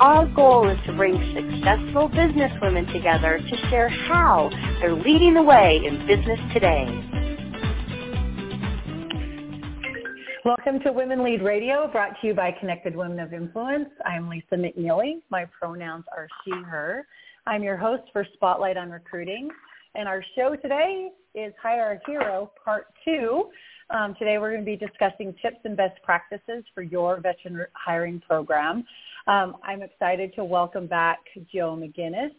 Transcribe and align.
Our 0.00 0.24
goal 0.28 0.66
is 0.70 0.78
to 0.86 0.94
bring 0.94 1.12
successful 1.34 2.08
businesswomen 2.08 2.90
together 2.90 3.38
to 3.38 3.56
share 3.68 3.90
how 3.90 4.48
they're 4.80 4.94
leading 4.94 5.34
the 5.34 5.42
way 5.42 5.78
in 5.84 6.06
business 6.06 6.40
today. 6.54 6.86
Welcome 10.42 10.80
to 10.84 10.92
Women 10.92 11.22
Lead 11.22 11.42
Radio, 11.42 11.86
brought 11.92 12.18
to 12.22 12.28
you 12.28 12.32
by 12.32 12.50
Connected 12.50 12.96
Women 12.96 13.20
of 13.20 13.34
Influence. 13.34 13.90
I'm 14.06 14.24
Leesa 14.24 14.54
McNealy. 14.54 15.20
My 15.28 15.44
pronouns 15.44 16.06
are 16.16 16.28
she, 16.46 16.52
her. 16.52 17.06
I'm 17.46 17.62
your 17.62 17.76
host 17.76 18.04
for 18.10 18.26
Spotlight 18.32 18.78
on 18.78 18.90
Recruiting. 18.90 19.50
And 19.94 20.08
our 20.08 20.24
show 20.34 20.56
today 20.56 21.10
is 21.34 21.52
Hire 21.62 22.00
a 22.00 22.10
Hero, 22.10 22.52
Part 22.64 22.86
2. 23.04 23.44
Um, 23.92 24.14
today 24.20 24.38
we're 24.38 24.52
going 24.52 24.64
to 24.64 24.66
be 24.66 24.76
discussing 24.76 25.34
tips 25.42 25.58
and 25.64 25.76
best 25.76 26.00
practices 26.04 26.64
for 26.74 26.82
your 26.82 27.20
veteran 27.20 27.66
hiring 27.72 28.20
program. 28.20 28.84
Um, 29.26 29.56
I'm 29.64 29.82
excited 29.82 30.32
to 30.36 30.44
welcome 30.44 30.86
back 30.86 31.18
Joe 31.52 31.76
McGinnis. 31.76 32.30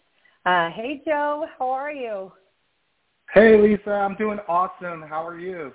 Uh, 0.46 0.74
hey, 0.74 1.02
Joe, 1.06 1.46
how 1.60 1.70
are 1.70 1.92
you? 1.92 2.32
Hey, 3.34 3.58
Leesa, 3.58 3.90
I'm 3.90 4.16
doing 4.16 4.40
awesome. 4.48 5.02
How 5.02 5.28
are 5.28 5.38
you? 5.38 5.74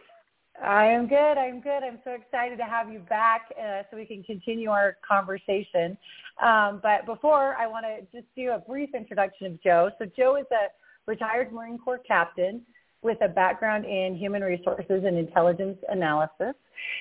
I 0.65 0.87
am 0.87 1.07
good. 1.07 1.37
I'm 1.37 1.61
good. 1.61 1.83
I'm 1.83 1.99
so 2.05 2.13
excited 2.13 2.57
to 2.57 2.65
have 2.65 2.91
you 2.91 3.01
back 3.01 3.43
uh, 3.63 3.83
so 3.91 3.99
we 3.99 4.07
can 4.07 4.23
continue 4.23 4.71
our 4.71 4.97
conversation. 5.07 5.99
Um, 6.43 6.81
but 6.83 7.05
before, 7.05 7.55
I 7.57 7.67
want 7.67 7.85
to 7.85 8.19
just 8.19 8.35
do 8.35 8.53
a 8.53 8.59
brief 8.59 8.95
introduction 8.95 9.47
of 9.49 9.63
Joe. 9.63 9.91
So 9.99 10.07
Joe 10.17 10.37
is 10.37 10.47
a 10.53 10.69
retired 11.07 11.53
Marine 11.53 11.77
Corps 11.77 12.01
captain 12.07 12.63
with 13.07 13.23
a 13.23 13.29
background 13.29 13.87
in 13.87 14.17
human 14.17 14.43
resources 14.43 15.05
and 15.05 15.17
intelligence 15.17 15.79
analysis. 15.89 16.55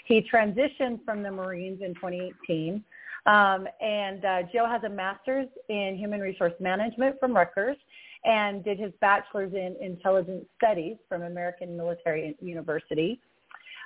He 0.06 0.22
transitioned 0.22 1.03
from 1.03 1.22
the 1.22 1.31
Marines 1.31 1.81
in 1.81 1.94
2018 1.95 2.84
um, 3.25 3.67
and 3.81 4.23
uh, 4.23 4.44
Joe 4.53 4.67
has 4.70 4.83
a 4.83 4.89
master's 4.89 5.48
in 5.70 5.98
human 5.98 6.20
resource 6.20 6.53
management 6.59 7.20
from 7.20 7.33
Rutgers 7.33 7.78
and 8.23 8.64
did 8.64 8.80
his 8.80 8.92
bachelor's 9.02 9.53
in 9.53 9.76
intelligence 9.81 10.45
studies 10.58 10.98
from 11.09 11.23
American 11.23 11.76
Military 11.76 12.36
University. 12.39 13.20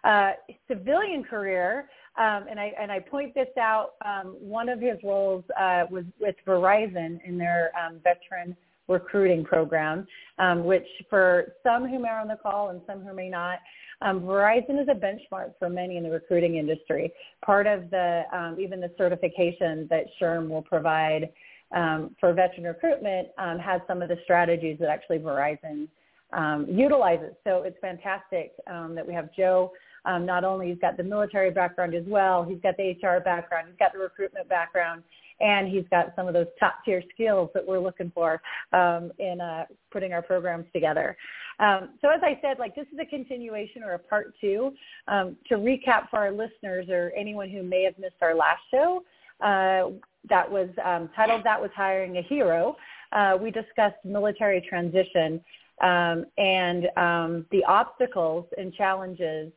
Uh, 0.04 0.32
civilian 0.68 1.24
career, 1.24 1.90
um, 2.18 2.46
and 2.50 2.58
I 2.58 2.74
and 2.80 2.90
I 2.90 3.00
point 3.00 3.34
this 3.34 3.50
out. 3.60 3.96
Um, 4.06 4.38
one 4.40 4.70
of 4.70 4.80
his 4.80 4.98
roles 5.04 5.44
uh, 5.60 5.86
was 5.92 6.06
with 6.22 6.36
Verizon 6.48 7.20
in 7.26 7.38
their 7.38 7.72
um, 7.78 8.00
veteran 8.02 8.56
recruiting 8.90 9.44
program, 9.46 10.06
um, 10.40 10.66
which 10.66 10.88
for 11.10 11.54
some 11.64 11.88
who 11.88 12.00
may 12.00 12.10
on 12.10 12.28
the 12.28 12.36
call 12.36 12.70
and 12.70 12.82
some 12.88 13.02
who 13.02 13.14
may 13.14 13.30
not, 13.30 13.60
um, 14.02 14.22
Verizon 14.22 14.82
is 14.82 14.88
a 14.90 14.96
benchmark 14.96 15.54
for 15.60 15.70
many 15.70 15.98
in 15.98 16.04
the 16.04 16.10
recruiting 16.10 16.56
industry. 16.56 17.14
Part 17.46 17.68
of 17.68 17.90
the 17.90 18.24
um, 18.34 18.58
even 18.60 18.80
the 18.80 18.92
certification 18.98 19.88
that 19.90 20.06
SHRM 20.20 20.50
will 20.50 20.62
provide 20.62 21.30
um, 21.76 22.16
for 22.20 22.34
veteran 22.34 22.64
recruitment 22.64 23.28
um, 23.38 23.60
has 23.60 23.82
some 23.88 24.02
of 24.02 24.10
the 24.10 24.18
strategies 24.24 24.78
that 24.80 24.90
actually 24.90 25.20
Verizon 25.20 25.88
um, 26.32 26.66
utilizes. 26.70 27.34
So 27.44 27.64
it's 27.64 27.78
fantastic 27.82 28.54
that 28.66 29.06
we 29.06 29.14
have 29.14 29.30
Joe. 29.36 29.72
Not 30.06 30.44
only 30.44 30.70
he's 30.70 30.80
got 30.80 30.98
the 30.98 31.04
military 31.04 31.52
background 31.52 31.94
as 31.94 32.06
well, 32.08 32.44
he's 32.44 32.60
got 32.62 32.76
the 32.78 32.92
HR 32.92 33.20
background, 33.20 33.68
he's 33.68 33.78
got 33.78 33.94
the 33.94 34.00
recruitment 34.00 34.50
background, 34.50 35.04
and 35.42 35.68
he's 35.68 35.86
got 35.90 36.14
some 36.16 36.28
of 36.28 36.34
those 36.34 36.48
top 36.60 36.76
tier 36.84 37.04
skills 37.14 37.50
that 37.54 37.66
we're 37.66 37.80
looking 37.80 38.12
for 38.14 38.42
um, 38.74 39.12
in 39.20 39.40
uh, 39.42 39.66
putting 39.92 40.14
our 40.14 40.22
programs 40.22 40.66
together. 40.74 41.16
Um, 41.60 41.90
so 42.02 42.10
as 42.10 42.22
I 42.24 42.40
said, 42.42 42.60
like 42.60 42.76
this 42.76 42.88
is 42.94 43.00
a 43.02 43.06
continuation 43.06 43.84
or 43.84 43.94
a 43.94 44.00
part 44.00 44.34
two. 44.40 44.74
Um, 45.08 45.38
to 45.48 45.56
recap 45.56 46.10
for 46.10 46.18
our 46.18 46.32
listeners 46.32 46.88
or 46.90 47.12
anyone 47.18 47.50
who 47.50 47.64
may 47.64 47.84
have 47.84 47.98
missed 47.98 48.16
our 48.22 48.36
last 48.36 48.62
show, 48.72 49.04
uh, 49.42 49.92
that 50.30 50.50
was 50.50 50.70
um, 50.84 51.10
titled 51.16 51.44
"That 51.44 51.62
Was 51.62 51.72
Hiring 51.76 52.18
a 52.18 52.22
Hero." 52.22 52.76
Uh, 53.12 53.38
we 53.42 53.52
discussed 53.52 53.98
military 54.04 54.62
transition 54.68 55.42
um, 55.82 56.26
and 56.38 56.88
um, 56.98 57.46
the 57.52 57.64
obstacles 57.66 58.46
and 58.58 58.74
challenges 58.74 59.52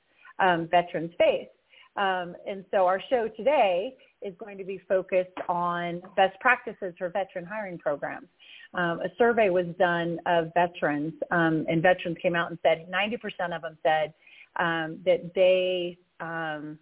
veterans 0.71 1.13
face. 1.19 1.49
And 1.97 2.65
so 2.71 2.87
our 2.87 3.01
show 3.11 3.29
today 3.37 3.95
is 4.25 4.35
going 4.39 4.59
to 4.59 4.65
be 4.65 4.81
focused 4.89 5.37
on 5.49 6.03
best 6.17 6.39
practices 6.41 6.95
for 6.99 7.09
veteran 7.09 7.45
hiring 7.45 7.79
programs. 7.79 8.29
Um, 8.75 9.01
a 9.01 9.09
survey 9.19 9.51
was 9.51 9.67
done 9.79 10.19
of 10.27 10.51
veterans, 10.55 11.13
um, 11.31 11.67
and 11.69 11.83
veterans 11.83 12.17
came 12.23 12.35
out 12.35 12.51
and 12.51 12.59
said 12.63 12.87
90% 12.91 13.55
of 13.55 13.63
them 13.63 13.77
said 13.83 14.15
um, 14.59 14.99
that 15.05 15.33
they 15.35 15.99
um, 16.21 16.79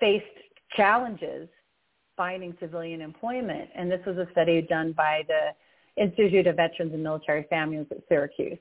faced 0.00 0.24
challenges 0.76 1.48
finding 2.16 2.54
civilian 2.60 3.00
employment. 3.00 3.70
And 3.74 3.90
this 3.90 4.00
was 4.04 4.18
a 4.18 4.28
study 4.32 4.60
done 4.60 4.92
by 4.92 5.22
the 5.28 6.02
Institute 6.02 6.46
of 6.46 6.56
Veterans 6.56 6.92
and 6.92 7.02
Military 7.02 7.46
Families 7.48 7.86
at 7.90 7.98
Syracuse. 8.08 8.58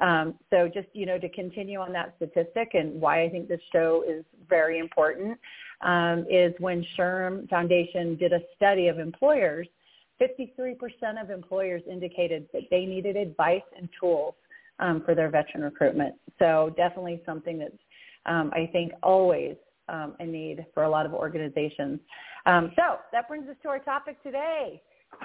Um, 0.00 0.34
so 0.50 0.68
just, 0.72 0.88
you 0.92 1.06
know, 1.06 1.18
to 1.18 1.28
continue 1.28 1.80
on 1.80 1.92
that 1.92 2.14
statistic 2.16 2.70
and 2.74 3.00
why 3.00 3.22
I 3.22 3.28
think 3.28 3.48
this 3.48 3.60
show 3.72 4.04
is 4.08 4.24
very 4.48 4.78
important 4.78 5.38
um, 5.80 6.24
is 6.30 6.54
when 6.58 6.84
SHRM 6.98 7.48
Foundation 7.48 8.16
did 8.16 8.32
a 8.32 8.40
study 8.56 8.88
of 8.88 8.98
employers, 8.98 9.66
53% 10.20 10.76
of 11.20 11.30
employers 11.30 11.82
indicated 11.90 12.48
that 12.52 12.62
they 12.70 12.84
needed 12.84 13.16
advice 13.16 13.62
and 13.76 13.88
tools 13.98 14.34
um, 14.80 15.02
for 15.04 15.14
their 15.14 15.30
veteran 15.30 15.62
recruitment. 15.62 16.14
So 16.38 16.72
definitely 16.76 17.22
something 17.26 17.58
that's, 17.58 17.72
um, 18.26 18.50
I 18.54 18.68
think, 18.72 18.92
always 19.02 19.56
um, 19.88 20.14
a 20.20 20.26
need 20.26 20.64
for 20.74 20.84
a 20.84 20.90
lot 20.90 21.06
of 21.06 21.14
organizations. 21.14 22.00
Um, 22.46 22.72
so 22.76 22.98
that 23.12 23.28
brings 23.28 23.48
us 23.48 23.56
to 23.62 23.68
our 23.68 23.78
topic 23.78 24.22
today. 24.22 24.80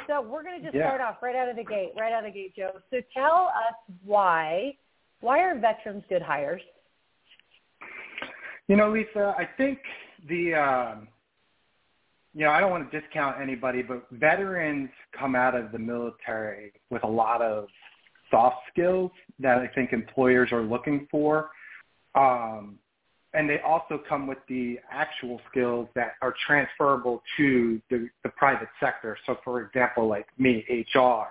So 0.08 0.22
we're 0.22 0.44
going 0.44 0.60
to 0.60 0.64
just 0.64 0.76
yeah. 0.76 0.88
start 0.88 1.02
off 1.02 1.18
right 1.22 1.36
out 1.36 1.50
of 1.50 1.56
the 1.56 1.64
gate, 1.64 1.92
right 1.98 2.12
out 2.14 2.26
of 2.26 2.34
the 2.34 2.40
gate, 2.40 2.56
Joe. 2.56 2.72
So 2.90 2.98
tell 3.14 3.52
us 3.56 3.96
why, 4.04 4.76
why 5.22 5.40
are 5.40 5.58
veterans 5.58 6.04
good 6.10 6.22
hires? 6.22 6.62
You 8.68 8.76
know, 8.78 8.92
Lisa, 8.92 9.36
I 9.38 9.48
think 9.58 9.80
the, 10.28 10.56
um, 10.56 11.08
you 12.34 12.46
know, 12.46 12.52
I 12.52 12.60
don't 12.60 12.72
want 12.72 12.90
to 12.90 13.00
discount 13.00 13.40
anybody, 13.42 13.82
but 13.82 14.08
veterans 14.12 14.90
come 15.18 15.36
out 15.36 15.56
of 15.56 15.72
the 15.72 15.80
military 15.80 16.74
with 16.90 17.04
a 17.04 17.08
lot 17.08 17.42
of 17.42 17.68
soft 18.32 18.58
skills 18.72 19.12
that 19.40 19.60
I 19.60 19.68
think 19.68 19.94
employers 19.94 20.52
are 20.52 20.64
looking 20.64 21.08
for. 21.12 21.52
Um, 22.16 22.80
and 23.44 23.50
they 23.50 23.60
also 23.60 24.02
come 24.08 24.26
with 24.26 24.38
the 24.48 24.80
actual 24.90 25.42
skills 25.52 25.90
that 25.96 26.14
are 26.22 26.34
transferable 26.48 27.22
to 27.36 27.82
the, 27.90 28.08
the 28.24 28.30
private 28.30 28.70
sector. 28.80 29.18
So 29.26 29.36
for 29.44 29.62
example, 29.62 30.08
like 30.08 30.28
me, 30.38 30.66
HR, 30.96 31.26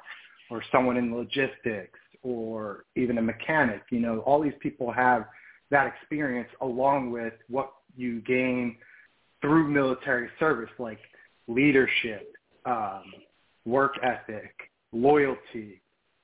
or 0.51 0.63
someone 0.71 0.99
in 0.99 1.17
logistics, 1.17 1.99
or 2.23 2.85
even 2.97 3.17
a 3.17 3.23
mechanic, 3.23 3.85
you 3.89 3.99
know, 3.99 4.19
all 4.21 4.43
these 4.43 4.53
people 4.61 4.93
have 4.93 5.25
that 5.71 5.87
experience 5.87 6.51
along 6.61 7.11
with 7.11 7.33
what 7.49 7.73
you 7.97 8.21
gain 8.21 8.77
through 9.41 9.69
military 9.69 10.29
service, 10.39 10.71
like 10.79 11.01
leadership, 11.49 12.35
um, 12.67 13.05
work 13.65 13.95
ethic, 14.03 14.55
loyalty. 14.93 15.81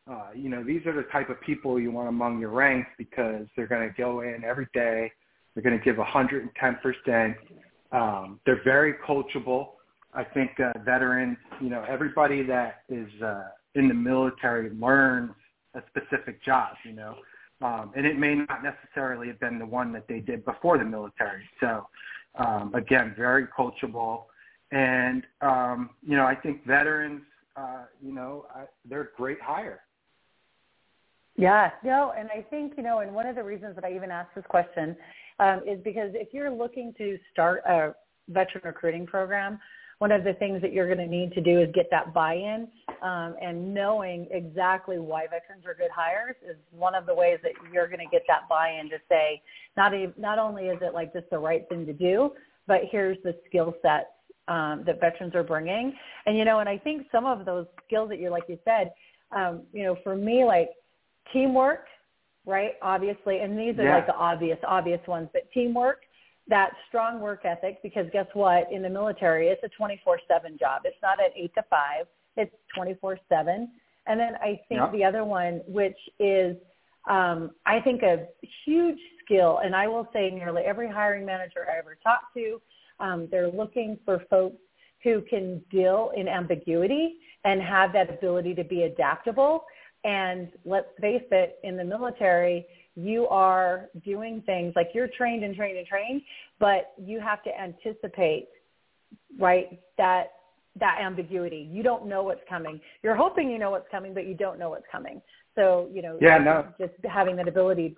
Uh, 0.06 0.29
you 0.34 0.50
know, 0.50 0.62
these 0.62 0.84
are 0.84 0.94
the 0.94 1.08
type 1.11 1.31
of 1.31 1.41
people 1.41 1.81
you 1.81 1.91
want 1.91 2.11
among 2.11 2.38
your 2.38 2.50
ranks 2.50 2.91
because 2.99 3.46
they're 3.56 3.67
going 3.67 3.88
to 3.88 3.94
go 3.96 4.20
in 4.20 4.44
every 4.44 4.69
day– 4.75 5.11
they're 5.54 5.62
going 5.62 5.78
to 5.78 5.84
give 5.84 5.96
110%. 5.96 7.34
Um, 7.90 8.40
they're 8.44 8.62
very 8.64 8.94
coachable. 9.06 9.70
I 10.14 10.24
think 10.24 10.58
uh, 10.60 10.72
veterans, 10.84 11.36
you 11.60 11.68
know, 11.68 11.84
everybody 11.88 12.42
that 12.44 12.82
is 12.88 13.08
uh, 13.22 13.48
in 13.74 13.88
the 13.88 13.94
military 13.94 14.70
learns 14.70 15.32
a 15.74 15.82
specific 15.88 16.42
job, 16.42 16.74
you 16.84 16.92
know, 16.92 17.16
um, 17.60 17.92
and 17.96 18.06
it 18.06 18.18
may 18.18 18.34
not 18.34 18.62
necessarily 18.62 19.28
have 19.28 19.40
been 19.40 19.58
the 19.58 19.66
one 19.66 19.92
that 19.92 20.06
they 20.08 20.20
did 20.20 20.44
before 20.44 20.78
the 20.78 20.84
military. 20.84 21.42
So, 21.60 21.86
um, 22.36 22.74
again, 22.74 23.14
very 23.16 23.46
coachable, 23.46 24.24
and 24.70 25.24
um, 25.40 25.90
you 26.06 26.16
know, 26.16 26.24
I 26.24 26.34
think 26.34 26.64
veterans, 26.66 27.22
uh, 27.56 27.84
you 28.02 28.14
know, 28.14 28.46
I, 28.54 28.64
they're 28.84 29.02
a 29.02 29.16
great 29.16 29.40
hire. 29.40 29.80
Yeah, 31.38 31.70
no, 31.85 32.12
and 32.19 32.29
I 32.37 32.43
think 32.50 32.75
you 32.76 32.82
know, 32.82 32.99
and 32.99 33.14
one 33.14 33.26
of 33.26 33.37
the 33.37 33.44
reasons 33.44 33.76
that 33.76 33.85
I 33.85 33.94
even 33.94 34.11
asked 34.11 34.35
this 34.35 34.44
question 34.49 34.96
um, 35.38 35.61
is 35.67 35.79
because 35.85 36.11
if 36.14 36.35
you're 36.35 36.50
looking 36.50 36.93
to 36.99 37.17
start 37.32 37.62
a 37.64 37.94
veteran 38.29 38.62
recruiting 38.64 39.06
program, 39.06 39.61
one 39.99 40.11
of 40.11 40.25
the 40.25 40.35
things 40.35 40.61
that 40.62 40.73
you're 40.73 40.93
going 40.93 40.99
to 40.99 41.06
need 41.06 41.32
to 41.32 41.40
do 41.40 41.61
is 41.61 41.69
get 41.75 41.87
that 41.93 42.12
buy-in 42.12 42.67
um, 43.02 43.37
and 43.40 43.73
knowing 43.73 44.26
exactly 44.32 44.99
why 44.99 45.25
veterans 45.25 45.64
are 45.64 45.75
good 45.75 45.90
hires 45.94 46.35
is 46.49 46.56
one 46.73 46.96
of 46.96 47.06
the 47.06 47.14
ways 47.14 47.38
that 47.44 47.52
you're 47.73 47.87
going 47.87 48.00
to 48.00 48.11
get 48.11 48.23
that 48.26 48.49
buy-in 48.49 48.91
to 48.91 48.99
say 49.08 49.41
not 49.76 49.94
a, 49.94 50.12
not 50.17 50.41
only 50.41 50.64
is 50.64 50.79
it 50.82 50.93
like 50.93 51.12
just 51.12 51.31
the 51.31 51.38
right 51.38 51.69
thing 51.69 51.87
to 51.87 51.93
do, 51.93 52.32
but 52.67 52.81
here's 52.91 53.17
the 53.23 53.34
skill 53.46 53.75
sets 53.81 54.06
um, 54.49 54.82
that 54.87 55.00
veterans 55.00 55.37
are 55.37 55.44
bringing. 55.44 55.93
And 56.26 56.37
you 56.37 56.44
know, 56.44 56.58
and 56.58 56.69
I 56.69 56.79
think 56.79 57.06
some 57.12 57.26
of 57.26 57.44
those 57.44 57.67
skills 57.87 58.08
that 58.08 58.19
you 58.19 58.31
like 58.31 58.44
you 58.49 58.58
said, 58.64 58.93
um, 59.37 59.62
you 59.73 59.84
know, 59.84 59.96
for 60.02 60.17
me 60.17 60.44
like 60.44 60.70
teamwork, 61.32 61.84
right? 62.46 62.72
Obviously, 62.82 63.40
and 63.40 63.58
these 63.58 63.78
are 63.78 63.84
yeah. 63.84 63.96
like 63.96 64.06
the 64.06 64.14
obvious 64.14 64.58
obvious 64.66 65.00
ones, 65.06 65.28
but 65.32 65.42
teamwork 65.52 66.02
that 66.48 66.70
strong 66.88 67.20
work 67.20 67.44
ethic 67.44 67.78
because 67.82 68.06
guess 68.12 68.26
what? 68.32 68.72
In 68.72 68.82
the 68.82 68.88
military, 68.88 69.48
it's 69.48 69.62
a 69.62 69.82
24/7 69.82 70.58
job. 70.58 70.82
It's 70.84 70.96
not 71.02 71.20
an 71.22 71.30
8 71.36 71.54
to 71.54 71.62
5. 71.69 72.06
It's 72.36 72.54
24/7. 72.76 73.69
And 74.06 74.19
then 74.19 74.36
I 74.36 74.60
think 74.69 74.80
yeah. 74.80 74.90
the 74.90 75.04
other 75.04 75.25
one 75.25 75.60
which 75.66 75.98
is 76.19 76.56
um, 77.08 77.50
I 77.66 77.81
think 77.81 78.02
a 78.02 78.26
huge 78.64 78.98
skill 79.24 79.60
and 79.62 79.74
I 79.74 79.86
will 79.86 80.08
say 80.12 80.31
nearly 80.31 80.62
every 80.62 80.88
hiring 80.88 81.26
manager 81.26 81.66
I 81.70 81.78
ever 81.78 81.96
talked 82.02 82.34
to 82.34 82.60
um, 83.00 83.28
they're 83.31 83.50
looking 83.50 83.98
for 84.04 84.24
folks 84.31 84.56
who 85.02 85.22
can 85.22 85.62
deal 85.70 86.10
in 86.16 86.28
ambiguity 86.28 87.16
and 87.44 87.62
have 87.62 87.92
that 87.92 88.10
ability 88.10 88.54
to 88.54 88.64
be 88.64 88.82
adaptable. 88.82 89.64
And 90.04 90.48
let's 90.64 90.88
face 91.00 91.24
it, 91.30 91.58
in 91.64 91.76
the 91.76 91.84
military, 91.84 92.66
you 92.94 93.26
are 93.28 93.86
doing 94.04 94.42
things 94.46 94.72
like 94.74 94.90
you're 94.94 95.08
trained 95.08 95.44
and 95.44 95.54
trained 95.54 95.78
and 95.78 95.86
trained, 95.86 96.22
but 96.58 96.92
you 97.00 97.20
have 97.20 97.42
to 97.44 97.60
anticipate, 97.60 98.48
right, 99.38 99.80
that 99.96 100.32
that 100.78 100.98
ambiguity. 101.00 101.68
You 101.72 101.82
don't 101.82 102.06
know 102.06 102.22
what's 102.22 102.40
coming. 102.48 102.80
You're 103.02 103.16
hoping 103.16 103.50
you 103.50 103.58
know 103.58 103.70
what's 103.70 103.88
coming, 103.90 104.14
but 104.14 104.26
you 104.26 104.34
don't 104.34 104.58
know 104.58 104.70
what's 104.70 104.86
coming. 104.90 105.20
So, 105.54 105.88
you 105.92 106.02
know, 106.02 106.18
yeah, 106.20 106.38
no. 106.38 106.68
just 106.78 106.92
having 107.04 107.34
that 107.36 107.48
ability. 107.48 107.96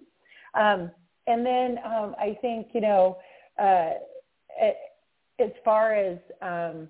Um, 0.55 0.91
and 1.27 1.45
then 1.45 1.79
um, 1.85 2.15
I 2.19 2.39
think, 2.41 2.69
you 2.73 2.81
know, 2.81 3.19
uh, 3.61 3.91
as 5.39 5.51
far 5.65 5.95
as 5.95 6.19
um, 6.43 6.89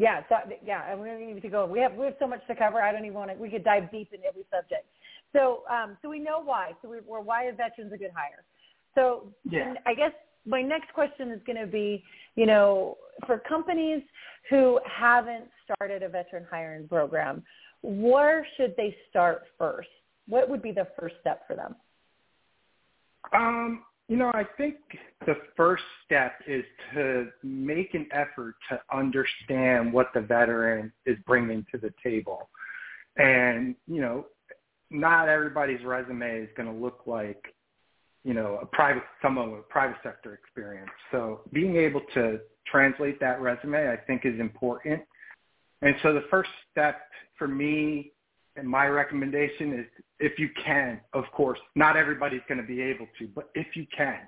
yeah, 0.00 0.22
so, 0.30 0.36
yeah, 0.64 0.90
and 0.90 0.98
we 0.98 1.08
don't 1.08 1.20
need 1.20 1.42
to 1.42 1.48
go. 1.48 1.66
We 1.66 1.78
have 1.80 1.92
we 1.94 2.06
have 2.06 2.14
so 2.18 2.26
much 2.26 2.40
to 2.46 2.54
cover. 2.54 2.80
I 2.80 2.90
don't 2.90 3.04
even 3.04 3.18
want 3.18 3.30
to. 3.30 3.36
We 3.36 3.50
could 3.50 3.62
dive 3.62 3.90
deep 3.90 4.08
in 4.14 4.20
every 4.26 4.44
subject. 4.50 4.86
So, 5.34 5.62
um, 5.70 5.98
so 6.00 6.08
we 6.08 6.18
know 6.18 6.40
why. 6.42 6.72
So 6.80 6.88
we, 6.88 7.00
we're 7.06 7.20
why 7.20 7.44
are 7.44 7.52
veterans 7.52 7.92
a 7.92 7.98
good 7.98 8.10
hire? 8.16 8.42
So, 8.94 9.24
yeah. 9.44 9.74
I 9.84 9.92
guess 9.92 10.12
my 10.46 10.62
next 10.62 10.94
question 10.94 11.30
is 11.30 11.40
going 11.44 11.58
to 11.58 11.66
be, 11.66 12.02
you 12.34 12.46
know, 12.46 12.96
for 13.26 13.38
companies 13.40 14.02
who 14.48 14.80
haven't 14.86 15.44
started 15.64 16.02
a 16.02 16.08
veteran 16.08 16.46
hiring 16.50 16.88
program, 16.88 17.42
where 17.82 18.46
should 18.56 18.74
they 18.78 18.96
start 19.10 19.42
first? 19.58 19.88
What 20.26 20.48
would 20.48 20.62
be 20.62 20.72
the 20.72 20.88
first 20.98 21.16
step 21.20 21.46
for 21.46 21.56
them? 21.56 21.76
Um, 23.34 23.84
you 24.10 24.16
know, 24.16 24.32
I 24.34 24.42
think 24.56 24.74
the 25.24 25.36
first 25.56 25.84
step 26.04 26.32
is 26.44 26.64
to 26.94 27.28
make 27.44 27.94
an 27.94 28.08
effort 28.10 28.56
to 28.68 28.80
understand 28.92 29.92
what 29.92 30.08
the 30.12 30.20
veteran 30.20 30.92
is 31.06 31.16
bringing 31.28 31.64
to 31.70 31.78
the 31.78 31.94
table. 32.02 32.50
And, 33.16 33.76
you 33.86 34.00
know, 34.00 34.26
not 34.90 35.28
everybody's 35.28 35.84
resume 35.84 36.40
is 36.40 36.48
going 36.56 36.68
to 36.68 36.74
look 36.74 37.02
like, 37.06 37.54
you 38.24 38.34
know, 38.34 38.58
a 38.60 38.66
private 38.66 39.04
someone 39.22 39.52
with 39.52 39.68
private 39.68 39.98
sector 40.02 40.34
experience. 40.34 40.90
So 41.12 41.42
being 41.52 41.76
able 41.76 42.02
to 42.14 42.40
translate 42.66 43.20
that 43.20 43.40
resume, 43.40 43.92
I 43.92 43.96
think, 43.96 44.26
is 44.26 44.40
important. 44.40 45.02
And 45.82 45.94
so 46.02 46.12
the 46.12 46.24
first 46.32 46.50
step 46.72 47.00
for 47.38 47.46
me 47.46 48.10
and 48.56 48.68
my 48.68 48.86
recommendation 48.86 49.72
is 49.78 49.86
if 50.18 50.38
you 50.38 50.48
can, 50.62 51.00
of 51.12 51.24
course, 51.32 51.58
not 51.74 51.96
everybody's 51.96 52.42
going 52.48 52.60
to 52.60 52.66
be 52.66 52.80
able 52.80 53.06
to, 53.18 53.28
but 53.34 53.50
if 53.54 53.74
you 53.74 53.86
can, 53.96 54.20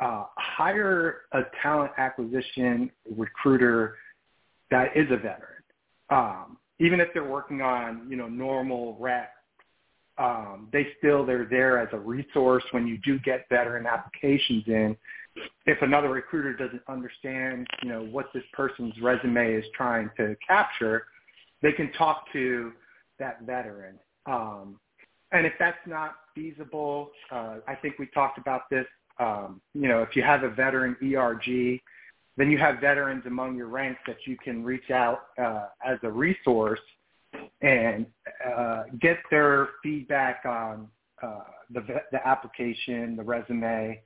uh, 0.00 0.24
hire 0.36 1.22
a 1.32 1.42
talent 1.62 1.92
acquisition 1.98 2.90
recruiter 3.16 3.96
that 4.70 4.96
is 4.96 5.06
a 5.10 5.16
veteran. 5.16 5.62
Um, 6.10 6.56
even 6.80 7.00
if 7.00 7.08
they're 7.14 7.28
working 7.28 7.62
on, 7.62 8.06
you 8.08 8.16
know, 8.16 8.28
normal 8.28 8.96
rec, 8.98 9.30
um, 10.18 10.68
they 10.72 10.88
still, 10.98 11.26
they're 11.26 11.46
there 11.46 11.78
as 11.78 11.88
a 11.92 11.98
resource 11.98 12.64
when 12.70 12.86
you 12.86 12.98
do 12.98 13.18
get 13.20 13.46
veteran 13.48 13.86
applications 13.86 14.64
in. 14.66 14.96
If 15.66 15.82
another 15.82 16.10
recruiter 16.10 16.54
doesn't 16.54 16.82
understand, 16.88 17.66
you 17.82 17.88
know, 17.88 18.04
what 18.04 18.26
this 18.32 18.44
person's 18.52 18.94
resume 19.02 19.54
is 19.54 19.64
trying 19.76 20.10
to 20.16 20.36
capture, 20.46 21.06
they 21.62 21.72
can 21.72 21.92
talk 21.92 22.24
to 22.32 22.72
that 23.18 23.42
veteran. 23.42 23.98
Um, 24.26 24.78
and 25.32 25.46
if 25.46 25.52
that's 25.58 25.78
not 25.86 26.14
feasible, 26.34 27.10
uh, 27.30 27.56
I 27.66 27.74
think 27.74 27.98
we 27.98 28.06
talked 28.06 28.38
about 28.38 28.70
this. 28.70 28.86
Um, 29.18 29.60
you 29.74 29.88
know, 29.88 30.02
if 30.02 30.16
you 30.16 30.22
have 30.22 30.42
a 30.42 30.50
veteran 30.50 30.96
ERG, 31.02 31.80
then 32.36 32.50
you 32.50 32.58
have 32.58 32.80
veterans 32.80 33.24
among 33.26 33.56
your 33.56 33.68
ranks 33.68 34.00
that 34.06 34.16
you 34.26 34.36
can 34.36 34.64
reach 34.64 34.90
out 34.90 35.26
uh, 35.40 35.66
as 35.84 35.98
a 36.02 36.10
resource 36.10 36.80
and 37.62 38.06
uh, 38.46 38.84
get 39.00 39.18
their 39.30 39.68
feedback 39.82 40.42
on 40.44 40.88
uh, 41.22 41.40
the, 41.70 41.80
the 42.12 42.26
application, 42.26 43.16
the 43.16 43.22
resume, 43.22 44.00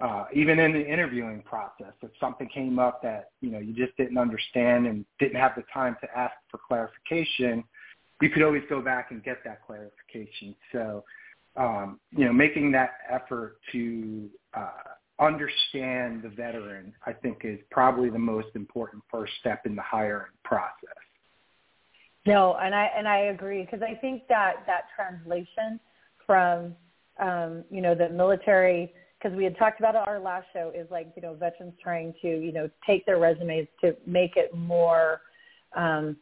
uh, 0.00 0.24
even 0.34 0.58
in 0.58 0.72
the 0.72 0.86
interviewing 0.86 1.42
process. 1.42 1.92
If 2.02 2.10
something 2.20 2.48
came 2.48 2.78
up 2.78 3.02
that 3.02 3.30
you 3.40 3.50
know 3.50 3.58
you 3.58 3.72
just 3.72 3.96
didn't 3.96 4.18
understand 4.18 4.86
and 4.86 5.04
didn't 5.18 5.40
have 5.40 5.52
the 5.56 5.64
time 5.72 5.96
to 6.00 6.18
ask 6.18 6.34
for 6.50 6.58
clarification, 6.66 7.64
you 8.20 8.30
could 8.30 8.42
always 8.42 8.62
go 8.68 8.80
back 8.80 9.10
and 9.10 9.22
get 9.22 9.38
that 9.44 9.60
clarification. 9.66 10.54
So, 10.72 11.04
um, 11.56 12.00
you 12.10 12.24
know, 12.24 12.32
making 12.32 12.72
that 12.72 12.98
effort 13.10 13.58
to 13.72 14.28
uh, 14.54 14.70
understand 15.20 16.22
the 16.22 16.28
veteran, 16.28 16.92
I 17.06 17.12
think, 17.12 17.38
is 17.44 17.58
probably 17.70 18.10
the 18.10 18.18
most 18.18 18.48
important 18.54 19.02
first 19.10 19.32
step 19.40 19.66
in 19.66 19.76
the 19.76 19.82
hiring 19.82 20.32
process. 20.44 20.72
No, 22.26 22.56
and 22.60 22.74
I 22.74 22.90
and 22.96 23.08
I 23.08 23.18
agree 23.34 23.62
because 23.62 23.80
I 23.82 23.94
think 23.94 24.28
that 24.28 24.64
that 24.66 24.82
translation 24.94 25.80
from 26.26 26.74
um, 27.18 27.64
you 27.70 27.80
know 27.80 27.94
the 27.94 28.08
military 28.10 28.92
because 29.18 29.36
we 29.36 29.44
had 29.44 29.56
talked 29.56 29.80
about 29.80 29.94
it 29.94 30.02
our 30.06 30.20
last 30.20 30.46
show 30.52 30.70
is 30.74 30.86
like 30.90 31.10
you 31.16 31.22
know 31.22 31.34
veterans 31.34 31.74
trying 31.82 32.12
to 32.20 32.28
you 32.28 32.52
know 32.52 32.68
take 32.86 33.06
their 33.06 33.18
resumes 33.18 33.66
to 33.80 33.96
make 34.06 34.36
it 34.36 34.54
more 34.54 35.22
um, 35.74 36.16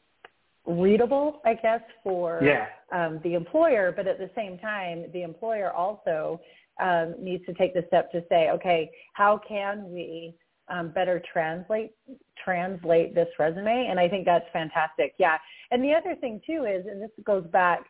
readable, 0.67 1.41
I 1.45 1.55
guess, 1.55 1.81
for 2.03 2.41
yeah. 2.43 2.67
um, 2.93 3.21
the 3.23 3.35
employer. 3.35 3.93
But 3.97 4.07
at 4.07 4.19
the 4.19 4.31
same 4.35 4.59
time, 4.59 5.07
the 5.13 5.23
employer 5.23 5.73
also 5.73 6.41
um, 6.81 7.15
needs 7.19 7.45
to 7.47 7.55
take 7.55 7.75
the 7.75 7.85
step 7.89 8.11
to 8.13 8.23
say, 8.29 8.51
okay, 8.51 8.91
how 9.15 9.41
can 9.49 9.91
we 9.93 10.35
um, 10.69 10.91
better 10.91 11.23
translate 11.33 11.93
translate 12.43 13.15
this 13.15 13.29
resume? 13.39 13.87
And 13.89 13.99
I 13.99 14.09
think 14.09 14.25
that's 14.25 14.47
fantastic. 14.53 15.15
Yeah. 15.19 15.39
And 15.71 15.83
the 15.83 15.93
other 15.93 16.15
thing 16.17 16.41
too 16.47 16.65
is, 16.65 16.87
and 16.87 17.01
this 17.01 17.11
goes 17.25 17.47
back 17.47 17.81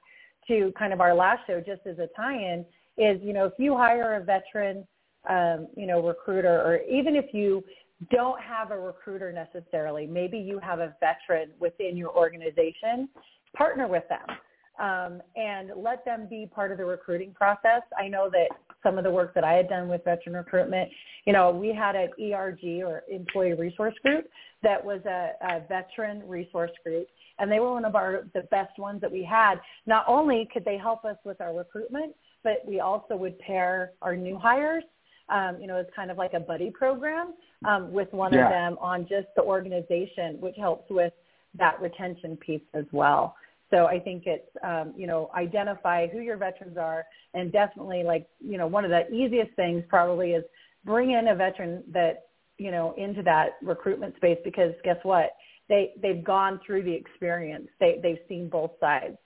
to 0.49 0.73
kind 0.79 0.93
of 0.93 1.01
our 1.01 1.15
last 1.15 1.41
show, 1.47 1.61
just 1.61 1.81
as 1.87 1.99
a 1.99 2.09
tie-in, 2.17 2.65
is 2.99 3.21
you 3.23 3.33
know 3.33 3.47
if 3.47 3.53
you 3.59 3.77
hire 3.77 4.15
a 4.15 4.25
veteran, 4.25 4.87
um, 5.29 5.69
you 5.77 5.87
know, 5.87 6.07
recruiter, 6.07 6.63
or 6.63 6.81
even 6.83 7.17
if 7.17 7.35
you 7.35 7.65
don't 8.11 8.41
have 8.41 8.71
a 8.71 8.79
recruiter 8.79 9.33
necessarily. 9.33 10.07
Maybe 10.07 10.39
you 10.39 10.59
have 10.59 10.81
a 10.81 10.95
veteran 11.01 11.51
within 11.59 11.97
your 11.97 12.15
organization. 12.17 13.09
Partner 13.55 13.89
with 13.89 14.05
them 14.09 14.37
um, 14.79 15.23
and 15.37 15.71
let 15.77 16.05
them 16.05 16.27
be 16.29 16.49
part 16.53 16.73
of 16.73 16.79
the 16.79 16.85
recruiting 16.85 17.33
process. 17.33 17.83
I 17.99 18.09
know 18.09 18.29
that 18.31 18.49
some 18.83 18.99
of 18.99 19.05
the 19.05 19.11
work 19.11 19.35
that 19.35 19.45
I 19.45 19.55
had 19.55 19.69
done 19.69 19.89
with 19.89 20.05
veteran 20.05 20.37
recruitment, 20.37 20.91
you 21.27 21.33
know, 21.33 21.51
we 21.51 21.75
had 21.75 21.97
an 21.97 22.11
ERG 22.21 22.83
or 22.85 23.03
employee 23.11 23.55
resource 23.55 23.95
group 24.05 24.29
that 24.63 24.85
was 24.85 25.01
a, 25.07 25.33
a 25.43 25.61
veteran 25.69 26.27
resource 26.29 26.73
group 26.85 27.09
and 27.39 27.51
they 27.51 27.61
were 27.61 27.73
one 27.73 27.85
of 27.85 27.95
our 27.95 28.27
the 28.35 28.43
best 28.51 28.79
ones 28.79 29.01
that 29.01 29.13
we 29.13 29.23
had. 29.23 29.57
Not 29.87 30.05
only 30.09 30.49
could 30.53 30.65
they 30.65 30.79
help 30.79 31.05
us 31.05 31.17
with 31.25 31.41
our 31.41 31.55
recruitment, 31.55 32.15
but 32.43 32.63
we 32.67 32.81
also 32.81 33.17
would 33.17 33.39
pair 33.41 33.93
our 34.03 34.17
new 34.17 34.39
hires 34.39 34.85
um, 35.29 35.59
you 35.61 35.67
know, 35.67 35.77
it's 35.77 35.91
kind 35.95 36.11
of 36.11 36.19
like 36.19 36.35
a 36.35 36.41
buddy 36.41 36.71
program 36.71 37.35
um, 37.67 37.93
with 37.93 38.13
one 38.13 38.33
yeah. 38.33 38.45
of 38.45 38.51
them 38.51 38.79
on 38.81 39.07
just 39.09 39.27
the 39.37 39.43
organization, 39.43 40.41
which 40.41 40.57
helps 40.57 40.91
with 40.91 41.13
that 41.59 41.81
retention 41.81 42.37
piece 42.37 42.63
as 42.75 42.85
well. 42.93 43.35
So 43.71 43.87
I 43.87 43.99
think 43.99 44.25
it's, 44.27 44.49
um, 44.63 44.95
you 44.97 45.07
know, 45.07 45.31
identify 45.35 46.07
who 46.07 46.21
your 46.21 46.37
veterans 46.37 46.77
are 46.77 47.05
and 47.35 47.51
definitely 47.51 48.05
like, 48.05 48.29
you 48.41 48.59
know, 48.59 48.67
one 48.67 48.85
of 48.85 48.91
the 48.91 49.11
easiest 49.13 49.53
things 49.57 49.83
probably 49.89 50.33
is 50.33 50.45
bring 50.85 51.11
in 51.11 51.29
a 51.29 51.35
veteran 51.35 51.83
that, 51.93 52.27
you 52.59 52.71
know, 52.71 52.95
into 52.97 53.23
that 53.25 53.57
recruitment 53.63 54.15
space 54.17 54.39
because 54.45 54.73
guess 54.85 54.99
what? 55.03 55.33
They, 55.69 55.95
they've 56.01 56.23
gone 56.23 56.61
through 56.65 56.85
the 56.85 56.93
experience. 56.93 57.67
They, 57.81 57.99
they've 58.01 58.21
seen 58.29 58.49
both 58.49 58.71
sides. 58.79 59.17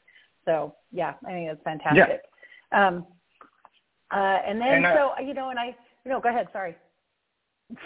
So 0.47 0.75
yeah, 0.91 1.15
I 1.27 1.31
think 1.33 1.51
it's 1.51 1.63
fantastic. 1.63 2.23
Yeah. 2.73 2.87
Um, 2.87 3.07
uh, 4.11 4.39
and 4.47 4.59
then, 4.59 4.69
and, 4.69 4.87
uh, 4.87 4.95
so, 4.95 5.23
you 5.23 5.35
know, 5.35 5.51
and 5.51 5.59
I, 5.59 5.77
no, 6.05 6.21
go 6.21 6.29
ahead. 6.29 6.49
Sorry. 6.53 6.77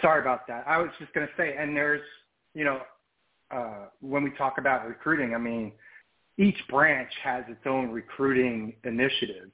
Sorry 0.01 0.21
about 0.21 0.47
that. 0.47 0.63
I 0.67 0.77
was 0.77 0.89
just 0.99 1.13
going 1.13 1.27
to 1.27 1.33
say, 1.37 1.55
and 1.57 1.75
there's, 1.75 2.01
you 2.53 2.65
know, 2.65 2.81
uh, 3.51 3.85
when 4.01 4.23
we 4.23 4.31
talk 4.31 4.57
about 4.57 4.87
recruiting, 4.87 5.35
I 5.35 5.37
mean, 5.37 5.71
each 6.37 6.57
branch 6.69 7.11
has 7.23 7.43
its 7.47 7.61
own 7.65 7.91
recruiting 7.91 8.73
initiative. 8.83 9.51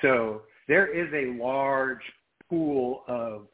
So 0.00 0.42
there 0.68 0.86
is 0.86 1.12
a 1.12 1.38
large 1.42 2.02
pool 2.48 3.02
of 3.08 3.46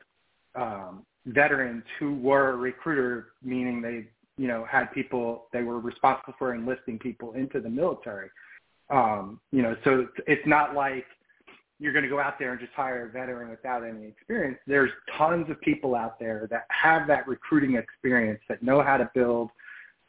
um, 0.55 1.07
veterans 1.27 1.85
who 1.99 2.15
were 2.15 2.51
a 2.51 2.57
recruiter, 2.57 3.29
meaning 3.43 3.81
they, 3.81 4.07
you 4.37 4.49
know, 4.49 4.67
had 4.71 4.93
people, 4.93 5.47
they 5.53 5.63
were 5.63 5.81
responsible 5.81 6.35
for 6.39 6.55
enlisting 6.55 6.99
people 6.99 7.33
into 7.33 7.61
the 7.61 7.69
military. 7.69 8.31
Um, 8.91 9.41
you 9.53 9.63
know, 9.63 9.77
so 9.85 10.07
it's 10.27 10.47
not 10.47 10.75
like 10.75 11.05
you're 11.79 11.93
going 11.93 12.03
to 12.03 12.09
go 12.09 12.21
out 12.21 12.39
there 12.39 12.53
and 12.53 12.61
just 12.61 12.73
hire 12.73 13.07
a 13.07 13.11
veteran 13.11 13.51
without 13.51 13.85
any 13.85 14.07
experience. 14.07 14.59
There's 14.67 14.91
tons 15.17 15.49
of 15.51 15.61
people 15.61 15.95
out 15.95 16.19
there 16.19 16.49
that 16.51 16.67
have 16.71 17.07
that 17.09 17.29
recruiting 17.29 17.77
experience 17.77 18.41
that 18.49 18.63
know 18.63 18.83
how 18.83 18.97
to 18.97 19.09
build 19.15 19.51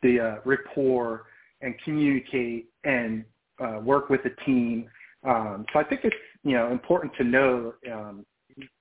the 0.01 0.19
uh, 0.19 0.35
rapport 0.45 1.25
and 1.61 1.75
communicate 1.83 2.69
and 2.83 3.23
uh, 3.59 3.79
work 3.83 4.09
with 4.09 4.21
a 4.25 4.45
team. 4.45 4.89
Um, 5.23 5.65
so 5.73 5.79
I 5.79 5.83
think 5.83 6.01
it's 6.03 6.15
you 6.43 6.53
know 6.53 6.71
important 6.71 7.13
to 7.17 7.23
know 7.23 7.73
um, 7.91 8.25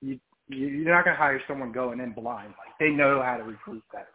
you, 0.01 0.19
you're 0.47 0.93
not 0.95 1.03
going 1.05 1.15
to 1.15 1.19
hire 1.21 1.41
someone 1.47 1.71
going 1.71 1.99
in 1.99 2.13
blind. 2.13 2.49
Like 2.49 2.77
they 2.79 2.89
know 2.89 3.21
how 3.21 3.37
to 3.37 3.43
recruit 3.43 3.83
better. 3.91 4.07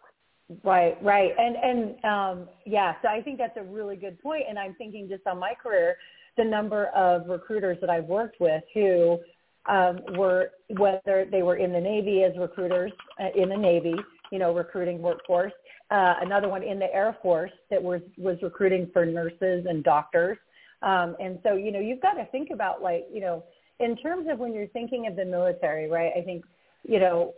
Right, 0.62 1.02
right, 1.02 1.32
and 1.38 1.56
and 1.56 2.04
um, 2.04 2.48
yeah. 2.66 2.94
So 3.02 3.08
I 3.08 3.22
think 3.22 3.38
that's 3.38 3.56
a 3.56 3.62
really 3.62 3.96
good 3.96 4.20
point. 4.20 4.44
And 4.48 4.58
I'm 4.58 4.74
thinking 4.74 5.08
just 5.08 5.26
on 5.26 5.38
my 5.38 5.54
career, 5.54 5.96
the 6.36 6.44
number 6.44 6.86
of 6.88 7.28
recruiters 7.28 7.78
that 7.80 7.90
I've 7.90 8.04
worked 8.04 8.40
with 8.40 8.62
who 8.72 9.18
um, 9.66 10.00
were 10.16 10.50
whether 10.76 11.26
they 11.30 11.42
were 11.42 11.56
in 11.56 11.72
the 11.72 11.80
Navy 11.80 12.22
as 12.24 12.36
recruiters 12.38 12.92
uh, 13.20 13.28
in 13.40 13.48
the 13.48 13.56
Navy, 13.56 13.94
you 14.30 14.38
know, 14.38 14.54
recruiting 14.54 15.00
workforce. 15.00 15.52
Uh, 15.90 16.14
another 16.20 16.48
one 16.48 16.62
in 16.62 16.78
the 16.78 16.92
Air 16.94 17.16
Force 17.22 17.52
that 17.70 17.82
was 17.82 18.00
was 18.18 18.36
recruiting 18.42 18.90
for 18.92 19.06
nurses 19.06 19.66
and 19.68 19.84
doctors. 19.84 20.38
Um, 20.82 21.16
and 21.18 21.38
so, 21.42 21.54
you 21.54 21.72
know, 21.72 21.80
you've 21.80 22.02
got 22.02 22.14
to 22.14 22.26
think 22.26 22.50
about 22.52 22.82
like, 22.82 23.06
you 23.12 23.20
know, 23.20 23.44
in 23.80 23.96
terms 23.96 24.28
of 24.30 24.38
when 24.38 24.52
you're 24.52 24.68
thinking 24.68 25.06
of 25.06 25.16
the 25.16 25.24
military, 25.24 25.88
right? 25.88 26.12
I 26.16 26.20
think, 26.20 26.44
you 26.86 27.00
know, 27.00 27.34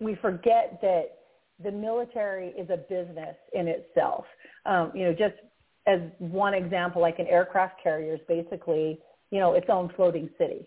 we 0.00 0.16
forget 0.16 0.80
that 0.82 1.18
the 1.62 1.70
military 1.70 2.48
is 2.48 2.68
a 2.70 2.76
business 2.76 3.36
in 3.52 3.68
itself. 3.68 4.24
Um, 4.66 4.90
you 4.94 5.04
know, 5.04 5.12
just 5.12 5.34
as 5.86 6.00
one 6.18 6.54
example, 6.54 7.02
like 7.02 7.18
an 7.18 7.26
aircraft 7.26 7.82
carrier 7.82 8.14
is 8.14 8.20
basically, 8.26 8.98
you 9.30 9.38
know, 9.38 9.54
its 9.54 9.66
own 9.68 9.90
floating 9.96 10.30
city, 10.38 10.66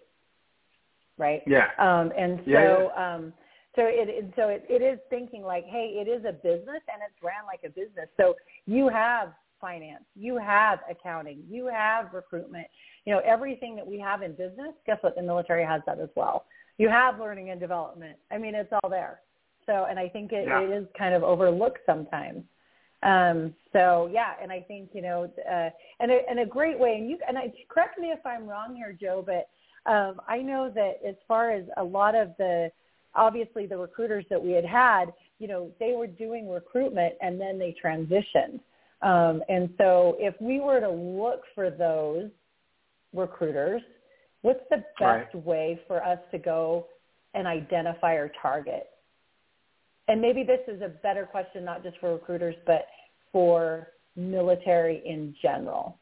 right? 1.17 1.41
Yeah. 1.47 1.69
Um, 1.79 2.11
and 2.17 2.39
so, 2.45 2.51
yeah, 2.51 2.87
yeah. 2.95 3.15
Um, 3.15 3.33
so 3.75 3.83
it, 3.85 4.09
it 4.09 4.33
so 4.35 4.49
it, 4.49 4.65
it 4.69 4.81
is 4.81 4.99
thinking 5.09 5.43
like, 5.43 5.65
hey, 5.65 6.03
it 6.03 6.07
is 6.07 6.25
a 6.25 6.33
business 6.33 6.81
and 6.91 7.01
it's 7.07 7.23
ran 7.23 7.45
like 7.45 7.61
a 7.63 7.69
business. 7.69 8.09
So 8.17 8.35
you 8.65 8.89
have 8.89 9.33
finance, 9.61 10.03
you 10.15 10.37
have 10.37 10.79
accounting, 10.89 11.43
you 11.49 11.67
have 11.67 12.13
recruitment, 12.13 12.67
you 13.05 13.13
know, 13.13 13.21
everything 13.25 13.75
that 13.75 13.85
we 13.85 13.99
have 13.99 14.21
in 14.21 14.31
business. 14.31 14.73
Guess 14.85 14.97
what? 15.01 15.15
The 15.15 15.21
military 15.21 15.63
has 15.63 15.81
that 15.85 15.99
as 15.99 16.09
well. 16.15 16.45
You 16.77 16.89
have 16.89 17.19
learning 17.19 17.49
and 17.49 17.59
development. 17.59 18.17
I 18.31 18.37
mean, 18.37 18.53
it's 18.55 18.71
all 18.83 18.89
there. 18.89 19.21
So, 19.65 19.85
and 19.89 19.99
I 19.99 20.07
think 20.09 20.31
it, 20.31 20.47
yeah. 20.47 20.61
it 20.61 20.71
is 20.71 20.87
kind 20.97 21.13
of 21.13 21.23
overlooked 21.23 21.79
sometimes. 21.85 22.43
Um, 23.03 23.53
so 23.73 24.09
yeah, 24.11 24.33
and 24.41 24.51
I 24.51 24.61
think 24.61 24.89
you 24.93 25.01
know, 25.01 25.31
uh, 25.49 25.69
and 25.99 26.11
a, 26.11 26.19
and 26.29 26.39
a 26.39 26.45
great 26.45 26.79
way. 26.79 26.95
And 26.97 27.09
you 27.09 27.17
and 27.27 27.37
I 27.37 27.53
correct 27.69 27.99
me 27.99 28.07
if 28.07 28.25
I'm 28.25 28.47
wrong 28.47 28.75
here, 28.75 28.97
Joe, 28.99 29.23
but 29.25 29.49
um, 29.91 30.19
I 30.27 30.39
know 30.39 30.71
that 30.73 30.99
as 31.07 31.15
far 31.27 31.51
as 31.51 31.63
a 31.77 31.83
lot 31.83 32.15
of 32.15 32.31
the 32.37 32.71
obviously 33.15 33.65
the 33.65 33.77
recruiters 33.77 34.25
that 34.29 34.41
we 34.41 34.51
had 34.51 34.65
had, 34.65 35.13
you 35.39 35.47
know, 35.47 35.71
they 35.79 35.93
were 35.93 36.07
doing 36.07 36.49
recruitment 36.49 37.15
and 37.21 37.39
then 37.39 37.57
they 37.57 37.75
transitioned. 37.83 38.59
Um, 39.01 39.43
and 39.49 39.69
so 39.77 40.15
if 40.19 40.33
we 40.39 40.59
were 40.59 40.79
to 40.79 40.89
look 40.89 41.41
for 41.53 41.69
those 41.69 42.29
recruiters, 43.13 43.81
what's 44.41 44.63
the 44.69 44.77
best 44.99 45.33
right. 45.33 45.45
way 45.45 45.79
for 45.87 46.03
us 46.03 46.19
to 46.31 46.37
go 46.37 46.87
and 47.33 47.47
identify 47.47 48.15
our 48.15 48.31
target? 48.41 48.87
And 50.07 50.21
maybe 50.21 50.43
this 50.43 50.59
is 50.67 50.81
a 50.81 50.89
better 50.89 51.25
question 51.25 51.65
not 51.65 51.83
just 51.83 51.97
for 51.99 52.13
recruiters 52.13 52.55
but 52.65 52.87
for 53.31 53.87
military 54.15 55.01
in 55.05 55.35
general 55.41 55.97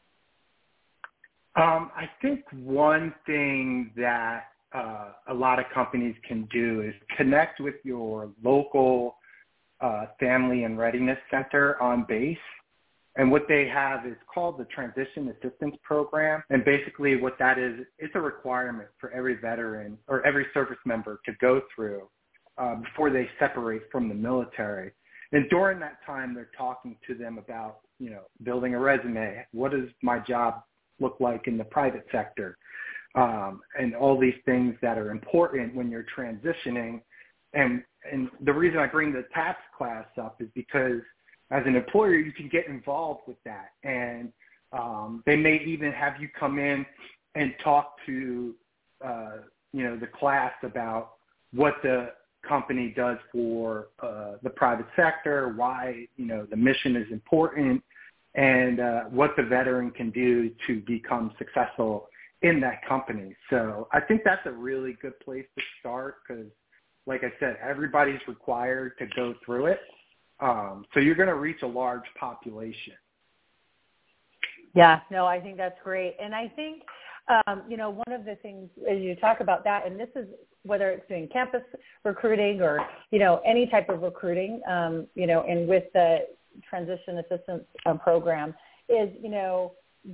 um, 1.56 1.90
i 1.96 2.08
think 2.22 2.44
one 2.52 3.14
thing 3.26 3.90
that 3.96 4.44
uh, 4.74 5.12
a 5.28 5.34
lot 5.34 5.58
of 5.58 5.64
companies 5.72 6.14
can 6.26 6.46
do 6.52 6.82
is 6.82 6.94
connect 7.16 7.60
with 7.60 7.76
your 7.84 8.30
local 8.42 9.16
uh, 9.80 10.06
family 10.18 10.64
and 10.64 10.78
readiness 10.78 11.18
center 11.30 11.80
on 11.80 12.04
base 12.08 12.36
and 13.16 13.30
what 13.30 13.46
they 13.48 13.66
have 13.66 14.06
is 14.06 14.16
called 14.32 14.58
the 14.58 14.66
Transition 14.66 15.28
Assistance 15.28 15.74
Program. 15.82 16.42
And 16.50 16.64
basically 16.64 17.16
what 17.16 17.38
that 17.38 17.58
is, 17.58 17.80
it's 17.98 18.14
a 18.14 18.20
requirement 18.20 18.88
for 19.00 19.10
every 19.10 19.36
veteran 19.36 19.98
or 20.06 20.24
every 20.26 20.46
service 20.52 20.78
member 20.84 21.20
to 21.24 21.32
go 21.40 21.62
through 21.74 22.08
uh, 22.58 22.76
before 22.76 23.10
they 23.10 23.28
separate 23.38 23.82
from 23.90 24.08
the 24.08 24.14
military. 24.14 24.92
And 25.32 25.48
during 25.50 25.80
that 25.80 25.98
time, 26.06 26.34
they're 26.34 26.50
talking 26.56 26.96
to 27.06 27.14
them 27.14 27.38
about, 27.38 27.80
you 27.98 28.10
know, 28.10 28.22
building 28.42 28.74
a 28.74 28.78
resume. 28.78 29.44
What 29.52 29.72
does 29.72 29.88
my 30.02 30.18
job 30.18 30.62
look 31.00 31.16
like 31.20 31.46
in 31.46 31.58
the 31.58 31.64
private 31.64 32.06
sector? 32.12 32.56
Um, 33.14 33.60
and 33.78 33.94
all 33.94 34.18
these 34.18 34.34
things 34.44 34.76
that 34.82 34.98
are 34.98 35.10
important 35.10 35.74
when 35.74 35.90
you're 35.90 36.06
transitioning. 36.16 37.00
And, 37.54 37.82
and 38.10 38.28
the 38.44 38.52
reason 38.52 38.78
I 38.78 38.86
bring 38.86 39.12
the 39.12 39.24
TAPS 39.34 39.62
class 39.76 40.06
up 40.20 40.40
is 40.40 40.48
because 40.54 41.00
as 41.50 41.62
an 41.66 41.76
employer, 41.76 42.16
you 42.16 42.32
can 42.32 42.48
get 42.48 42.66
involved 42.66 43.22
with 43.26 43.38
that. 43.44 43.70
And 43.84 44.32
um, 44.72 45.22
they 45.26 45.36
may 45.36 45.62
even 45.66 45.92
have 45.92 46.20
you 46.20 46.28
come 46.38 46.58
in 46.58 46.84
and 47.34 47.54
talk 47.62 47.96
to, 48.06 48.54
uh, 49.04 49.36
you 49.72 49.84
know, 49.84 49.96
the 49.96 50.08
class 50.08 50.52
about 50.62 51.12
what 51.52 51.74
the 51.82 52.10
company 52.46 52.92
does 52.96 53.18
for 53.32 53.88
uh, 54.02 54.32
the 54.42 54.50
private 54.50 54.86
sector, 54.94 55.52
why 55.56 56.06
you 56.16 56.26
know 56.26 56.46
the 56.48 56.56
mission 56.56 56.96
is 56.96 57.10
important, 57.10 57.82
and 58.34 58.80
uh, 58.80 59.00
what 59.04 59.32
the 59.36 59.42
veteran 59.42 59.90
can 59.90 60.10
do 60.10 60.50
to 60.66 60.80
become 60.86 61.32
successful 61.38 62.08
in 62.42 62.60
that 62.60 62.86
company. 62.86 63.34
So 63.50 63.88
I 63.92 64.00
think 64.00 64.22
that's 64.24 64.44
a 64.46 64.52
really 64.52 64.96
good 65.00 65.18
place 65.20 65.46
to 65.56 65.64
start 65.80 66.16
because, 66.26 66.46
like 67.06 67.24
I 67.24 67.32
said, 67.40 67.56
everybody's 67.62 68.20
required 68.28 68.92
to 68.98 69.06
go 69.16 69.34
through 69.44 69.66
it. 69.66 69.80
Um, 70.40 70.84
so 70.92 71.00
you're 71.00 71.14
going 71.14 71.28
to 71.28 71.34
reach 71.34 71.62
a 71.62 71.66
large 71.66 72.04
population. 72.18 72.92
Yeah, 74.74 75.00
no, 75.10 75.24
I 75.24 75.40
think 75.40 75.56
that's 75.56 75.78
great, 75.82 76.16
and 76.20 76.34
I 76.34 76.48
think 76.48 76.82
um, 77.46 77.62
you 77.68 77.78
know 77.78 77.90
one 77.90 78.12
of 78.12 78.26
the 78.26 78.36
things 78.36 78.68
as 78.88 79.00
you 79.00 79.16
talk 79.16 79.40
about 79.40 79.64
that, 79.64 79.86
and 79.86 79.98
this 79.98 80.10
is 80.14 80.26
whether 80.66 80.90
it's 80.90 81.08
doing 81.08 81.28
campus 81.32 81.62
recruiting 82.04 82.60
or 82.60 82.86
you 83.10 83.18
know 83.18 83.40
any 83.46 83.66
type 83.66 83.88
of 83.88 84.02
recruiting, 84.02 84.60
um, 84.68 85.06
you 85.14 85.26
know, 85.26 85.42
and 85.42 85.68
with 85.68 85.84
the 85.94 86.26
transition 86.68 87.18
assistance 87.18 87.64
uh, 87.84 87.94
program 87.94 88.54
is 88.88 89.08
you 89.20 89.30
know 89.30 89.72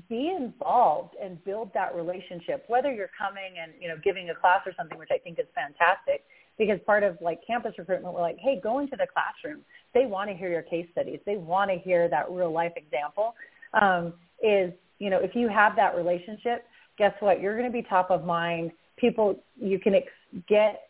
be 0.09 0.35
involved 0.35 1.15
and 1.23 1.43
build 1.45 1.71
that 1.75 1.95
relationship. 1.95 2.65
Whether 2.69 2.93
you're 2.93 3.11
coming 3.19 3.55
and 3.63 3.73
you 3.81 3.89
know 3.89 3.97
giving 4.03 4.31
a 4.31 4.35
class 4.35 4.61
or 4.67 4.73
something, 4.77 4.99
which 4.99 5.11
I 5.13 5.19
think 5.19 5.39
is 5.39 5.47
fantastic, 5.55 6.25
because 6.59 6.79
part 6.87 7.03
of 7.03 7.19
like 7.21 7.41
campus 7.47 7.73
recruitment, 7.79 8.15
we're 8.15 8.21
like, 8.21 8.39
hey, 8.39 8.61
go 8.63 8.79
into 8.79 8.97
the 8.97 9.07
classroom. 9.13 9.63
They 9.95 10.07
want 10.07 10.31
to 10.31 10.37
hear 10.37 10.51
your 10.51 10.63
case 10.63 10.87
studies. 10.93 11.21
They 11.27 11.37
want 11.37 11.71
to 11.71 11.79
hear 11.79 12.09
that 12.09 12.31
real 12.31 12.53
life 12.53 12.73
example. 12.77 13.35
Um, 13.81 14.15
is 14.43 14.73
you 14.99 15.11
know 15.11 15.19
if 15.19 15.35
you 15.35 15.49
have 15.49 15.77
that 15.77 15.95
relationship, 15.95 16.65
guess 16.99 17.15
what? 17.21 17.41
You're 17.41 17.57
going 17.57 17.71
to 17.71 17.73
be 17.73 17.83
top 17.83 18.11
of 18.11 18.25
mind. 18.25 18.73
People, 18.97 19.43
you 19.61 19.79
can 19.79 19.95
ex- 19.95 20.07
get 20.49 20.89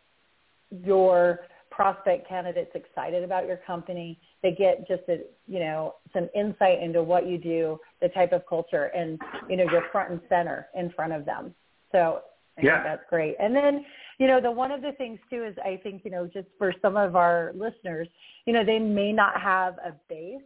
your 0.85 1.41
prospect 1.71 2.29
candidates 2.29 2.71
excited 2.75 3.25
about 3.25 3.47
your 3.47 3.59
company. 3.67 4.19
They 4.43 4.53
get 4.53 4.87
just 4.87 5.03
a, 5.09 5.21
you 5.47 5.59
know, 5.59 5.95
some 6.13 6.29
insight 6.35 6.83
into 6.83 7.03
what 7.03 7.27
you 7.27 7.39
do, 7.39 7.79
the 8.01 8.09
type 8.09 8.33
of 8.33 8.47
culture, 8.47 8.87
and 8.95 9.19
you 9.49 9.57
know, 9.57 9.65
you're 9.71 9.89
front 9.91 10.11
and 10.11 10.21
center 10.29 10.69
in 10.75 10.91
front 10.91 11.13
of 11.13 11.25
them. 11.25 11.55
So 11.91 12.23
I 12.59 12.63
yeah. 12.63 12.75
think 12.75 12.85
that's 12.85 13.03
great. 13.09 13.37
And 13.41 13.55
then, 13.55 13.85
you 14.19 14.27
know, 14.27 14.41
the 14.41 14.51
one 14.51 14.71
of 14.71 14.83
the 14.83 14.93
things 14.93 15.19
too 15.31 15.45
is 15.45 15.57
I 15.65 15.81
think, 15.83 16.03
you 16.05 16.11
know, 16.11 16.27
just 16.27 16.49
for 16.59 16.73
some 16.83 16.97
of 16.97 17.17
our 17.17 17.53
listeners, 17.55 18.09
you 18.47 18.53
know, 18.53 18.65
they 18.65 18.79
may 18.79 19.13
not 19.13 19.41
have 19.41 19.75
a 19.79 19.93
base 20.09 20.43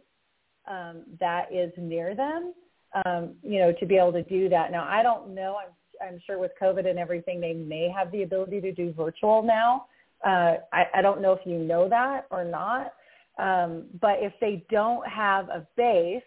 um, 0.67 1.03
that 1.19 1.53
is 1.53 1.71
near 1.77 2.15
them, 2.15 2.53
um, 3.05 3.35
you 3.43 3.59
know, 3.59 3.73
to 3.79 3.85
be 3.85 3.97
able 3.97 4.13
to 4.13 4.23
do 4.23 4.49
that. 4.49 4.71
Now, 4.71 4.87
I 4.89 5.03
don't 5.03 5.33
know. 5.35 5.57
I'm 5.61 5.73
I'm 6.05 6.19
sure 6.25 6.39
with 6.39 6.51
COVID 6.61 6.87
and 6.87 6.99
everything, 6.99 7.39
they 7.39 7.53
may 7.53 7.89
have 7.95 8.11
the 8.11 8.23
ability 8.23 8.61
to 8.61 8.71
do 8.71 8.93
virtual 8.93 9.43
now. 9.43 9.85
Uh, 10.25 10.55
I, 10.73 10.85
I 10.95 11.01
don't 11.01 11.21
know 11.21 11.33
if 11.33 11.41
you 11.45 11.57
know 11.57 11.87
that 11.89 12.27
or 12.31 12.43
not. 12.43 12.93
Um, 13.37 13.85
but 14.01 14.17
if 14.19 14.33
they 14.41 14.65
don't 14.71 15.07
have 15.07 15.49
a 15.49 15.67
base, 15.75 16.23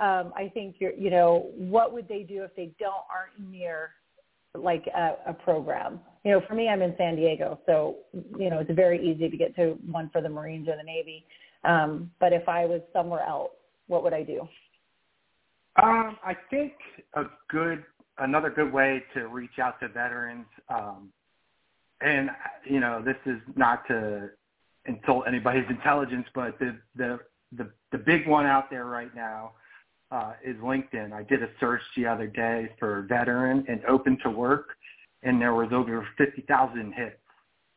um, 0.00 0.32
I 0.34 0.50
think 0.54 0.76
you're, 0.78 0.94
you 0.94 1.10
know, 1.10 1.50
what 1.54 1.92
would 1.92 2.08
they 2.08 2.22
do 2.22 2.42
if 2.44 2.54
they 2.56 2.72
don't 2.78 3.04
aren't 3.12 3.50
near 3.50 3.90
like 4.54 4.86
a, 4.86 5.16
a 5.26 5.34
program? 5.34 6.00
you 6.24 6.32
know, 6.32 6.42
for 6.46 6.54
me, 6.54 6.68
I'm 6.68 6.82
in 6.82 6.94
San 6.98 7.16
Diego, 7.16 7.58
so 7.66 7.96
you 8.38 8.50
know 8.50 8.58
it's 8.58 8.70
very 8.72 9.00
easy 9.00 9.28
to 9.30 9.36
get 9.36 9.56
to 9.56 9.78
one 9.86 10.10
for 10.12 10.20
the 10.20 10.28
Marines 10.28 10.68
or 10.68 10.76
the 10.76 10.82
Navy. 10.82 11.24
Um, 11.64 12.10
but 12.20 12.32
if 12.32 12.48
I 12.48 12.66
was 12.66 12.80
somewhere 12.92 13.22
else, 13.22 13.52
what 13.86 14.02
would 14.04 14.12
I 14.12 14.22
do? 14.22 14.40
Um, 15.82 16.16
I 16.24 16.34
think 16.50 16.72
a 17.14 17.24
good 17.48 17.84
another 18.20 18.50
good 18.50 18.72
way 18.72 19.02
to 19.14 19.28
reach 19.28 19.58
out 19.60 19.80
to 19.80 19.88
veterans, 19.88 20.46
um, 20.68 21.10
and 22.00 22.30
you 22.64 22.80
know, 22.80 23.02
this 23.04 23.16
is 23.26 23.40
not 23.56 23.86
to 23.88 24.30
insult 24.86 25.24
anybody's 25.26 25.66
intelligence, 25.70 26.26
but 26.34 26.58
the 26.58 26.76
the 26.96 27.18
the, 27.56 27.70
the 27.92 27.98
big 27.98 28.28
one 28.28 28.46
out 28.46 28.70
there 28.70 28.84
right 28.84 29.14
now 29.14 29.52
uh, 30.12 30.34
is 30.44 30.56
LinkedIn. 30.56 31.12
I 31.12 31.22
did 31.24 31.42
a 31.42 31.48
search 31.58 31.82
the 31.96 32.06
other 32.06 32.26
day 32.26 32.70
for 32.78 33.06
veteran 33.08 33.64
and 33.68 33.84
open 33.86 34.18
to 34.22 34.30
work, 34.30 34.70
and 35.22 35.40
there 35.40 35.54
was 35.54 35.70
over 35.72 36.06
50,000 36.16 36.92
hits. 36.92 37.16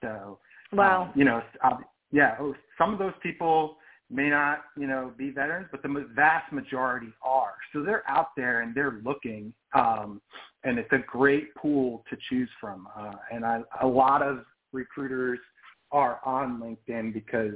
So, 0.01 0.39
wow, 0.71 1.03
um, 1.03 1.11
you 1.15 1.25
know, 1.25 1.41
uh, 1.63 1.77
yeah, 2.11 2.35
oh, 2.39 2.53
some 2.77 2.93
of 2.93 2.99
those 2.99 3.13
people 3.21 3.77
may 4.13 4.29
not, 4.29 4.63
you 4.77 4.87
know, 4.87 5.11
be 5.17 5.31
veterans, 5.31 5.67
but 5.71 5.81
the 5.81 6.07
vast 6.15 6.51
majority 6.51 7.13
are. 7.21 7.53
So 7.71 7.83
they're 7.83 8.03
out 8.09 8.29
there 8.37 8.61
and 8.61 8.75
they're 8.75 8.99
looking, 9.03 9.53
um, 9.73 10.21
and 10.63 10.77
it's 10.77 10.91
a 10.91 10.99
great 10.99 11.53
pool 11.55 12.03
to 12.09 12.17
choose 12.29 12.49
from. 12.61 12.87
Uh, 12.97 13.15
and 13.31 13.45
I, 13.45 13.61
a 13.81 13.87
lot 13.87 14.21
of 14.21 14.45
recruiters 14.71 15.39
are 15.91 16.19
on 16.25 16.59
LinkedIn 16.61 17.13
because, 17.13 17.55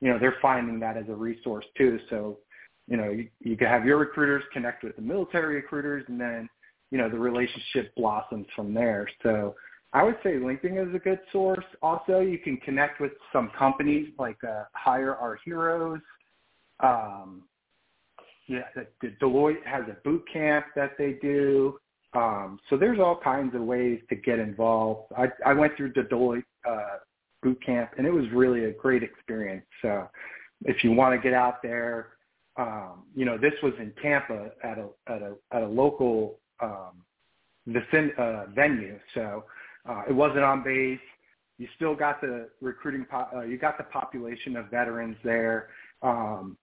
you 0.00 0.10
know, 0.10 0.18
they're 0.18 0.36
finding 0.42 0.78
that 0.80 0.96
as 0.96 1.08
a 1.08 1.14
resource 1.14 1.64
too. 1.76 1.98
So, 2.10 2.38
you 2.86 2.96
know, 2.96 3.10
you, 3.10 3.28
you 3.40 3.56
can 3.56 3.66
have 3.68 3.84
your 3.84 3.96
recruiters 3.96 4.44
connect 4.52 4.84
with 4.84 4.96
the 4.96 5.02
military 5.02 5.56
recruiters, 5.56 6.04
and 6.08 6.20
then 6.20 6.48
you 6.90 6.98
know, 6.98 7.08
the 7.08 7.18
relationship 7.18 7.94
blossoms 7.96 8.46
from 8.54 8.72
there. 8.72 9.08
So 9.22 9.54
I 9.92 10.02
would 10.02 10.16
say 10.22 10.34
LinkedIn 10.34 10.88
is 10.88 10.94
a 10.94 10.98
good 10.98 11.20
source. 11.32 11.64
Also, 11.82 12.20
you 12.20 12.38
can 12.38 12.56
connect 12.58 13.00
with 13.00 13.12
some 13.32 13.50
companies 13.58 14.08
like 14.18 14.36
uh, 14.44 14.64
Hire 14.72 15.14
Our 15.14 15.38
Heroes. 15.44 16.00
Um, 16.80 17.44
yeah, 18.46 18.64
the, 18.74 18.86
the 19.00 19.14
Deloitte 19.20 19.64
has 19.64 19.84
a 19.88 19.96
boot 20.04 20.24
camp 20.32 20.66
that 20.76 20.92
they 20.98 21.14
do. 21.22 21.78
Um, 22.14 22.58
so 22.70 22.76
there's 22.76 22.98
all 22.98 23.18
kinds 23.18 23.54
of 23.54 23.62
ways 23.62 24.00
to 24.08 24.16
get 24.16 24.38
involved. 24.38 25.12
I, 25.16 25.28
I 25.44 25.52
went 25.52 25.76
through 25.76 25.92
the 25.94 26.02
Deloitte 26.02 26.44
uh, 26.68 26.98
boot 27.42 27.58
camp, 27.64 27.90
and 27.98 28.06
it 28.06 28.12
was 28.12 28.24
really 28.32 28.64
a 28.64 28.72
great 28.72 29.02
experience. 29.02 29.66
So 29.82 30.08
if 30.64 30.82
you 30.84 30.92
want 30.92 31.14
to 31.14 31.22
get 31.22 31.34
out 31.34 31.62
there, 31.62 32.10
um, 32.56 33.04
you 33.14 33.24
know, 33.24 33.36
this 33.36 33.52
was 33.62 33.74
in 33.78 33.92
Tampa 34.02 34.50
at 34.64 34.78
a 34.78 34.88
at 35.08 35.22
a 35.22 35.34
at 35.52 35.62
a 35.62 35.66
local 35.66 36.38
um, 36.60 37.02
the 37.66 38.12
uh, 38.18 38.46
venue. 38.54 38.98
So 39.14 39.44
uh, 39.88 40.02
it 40.08 40.12
wasn't 40.12 40.44
on 40.44 40.62
base. 40.62 41.00
You 41.58 41.68
still 41.76 41.94
got 41.94 42.20
the 42.20 42.48
recruiting. 42.60 43.06
Po- 43.10 43.28
uh, 43.34 43.42
you 43.42 43.58
got 43.58 43.78
the 43.78 43.84
population 43.84 44.56
of 44.56 44.70
veterans 44.70 45.16
there. 45.24 45.68
Um, 46.02 46.56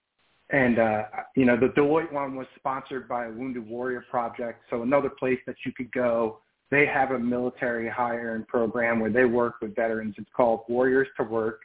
and 0.52 0.78
uh, 0.78 1.04
you 1.36 1.46
know 1.46 1.58
the 1.58 1.68
Deloitte 1.68 2.12
one 2.12 2.36
was 2.36 2.48
sponsored 2.58 3.08
by 3.08 3.26
a 3.26 3.32
Wounded 3.32 3.68
Warrior 3.68 4.06
Project, 4.10 4.64
so 4.70 4.84
another 4.84 5.10
place 5.10 5.40
that 5.48 5.56
you 5.66 5.72
could 5.72 5.92
go. 5.92 6.40
They 6.70 6.86
have 6.86 7.12
a 7.12 7.20
military 7.20 7.90
hiring 7.90 8.46
program 8.46 9.00
where 9.00 9.12
they 9.12 9.26
work 9.26 9.56
with 9.62 9.76
veterans. 9.76 10.16
It's 10.18 10.30
called 10.36 10.62
Warriors 10.68 11.08
to 11.18 11.24
Work. 11.24 11.62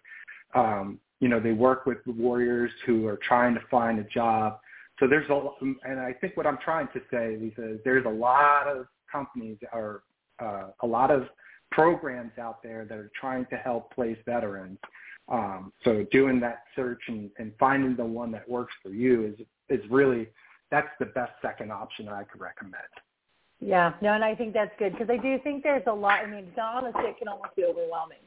Um, 0.55 0.99
you 1.21 1.29
know, 1.29 1.41
they 1.41 1.53
work 1.53 1.87
with 1.87 1.99
warriors 2.07 2.71
who 2.87 3.07
are 3.07 3.17
trying 3.17 3.55
to 3.55 3.61
find 3.71 3.99
a 3.99 4.05
job 4.05 4.59
so 4.99 5.07
there's 5.07 5.29
a, 5.31 5.51
and 5.85 6.01
I 6.01 6.13
think 6.13 6.37
what 6.37 6.47
I'm 6.47 6.59
trying 6.59 6.89
to 6.89 7.01
say, 7.11 7.37
Leesa, 7.41 7.75
is 7.75 7.81
there's 7.85 8.05
a 8.05 8.11
lot 8.11 8.67
of 8.67 8.87
companies 9.11 9.59
or 9.73 10.03
uh, 10.41 10.69
a 10.83 10.87
lot 10.87 11.11
of 11.11 11.29
programs 11.71 12.33
out 12.39 12.63
there 12.63 12.85
that 12.85 12.99
are 12.99 13.11
trying 13.19 13.47
to 13.47 13.57
help 13.57 13.95
place 13.95 14.19
veterans. 14.27 14.79
Um, 15.29 15.73
so 15.85 16.07
doing 16.11 16.41
that 16.41 16.63
search 16.75 17.01
and, 17.09 17.31
and 17.39 17.53
finding 17.61 17.97
the 17.97 18.05
one 18.05 18.33
that 18.33 18.49
works 18.49 18.73
for 18.83 18.91
you 18.91 19.27
is 19.27 19.47
is 19.69 19.91
really 19.91 20.29
that's 20.71 20.89
the 20.99 21.07
best 21.07 21.33
second 21.43 21.71
option 21.71 22.09
I 22.09 22.25
could 22.25 22.41
recommend. 22.41 22.75
Yeah, 23.61 23.93
no, 24.01 24.13
and 24.13 24.25
I 24.25 24.35
think 24.35 24.55
that's 24.55 24.71
good 24.79 24.93
because 24.93 25.11
I 25.11 25.17
do 25.17 25.39
think 25.43 25.63
there's 25.63 25.83
a 25.87 25.93
lot. 25.93 26.21
I 26.21 26.27
mean, 26.27 26.47
honestly, 26.61 27.03
it 27.05 27.19
can 27.19 27.29
almost 27.29 27.57
be 27.57 27.65
overwhelming. 27.65 28.19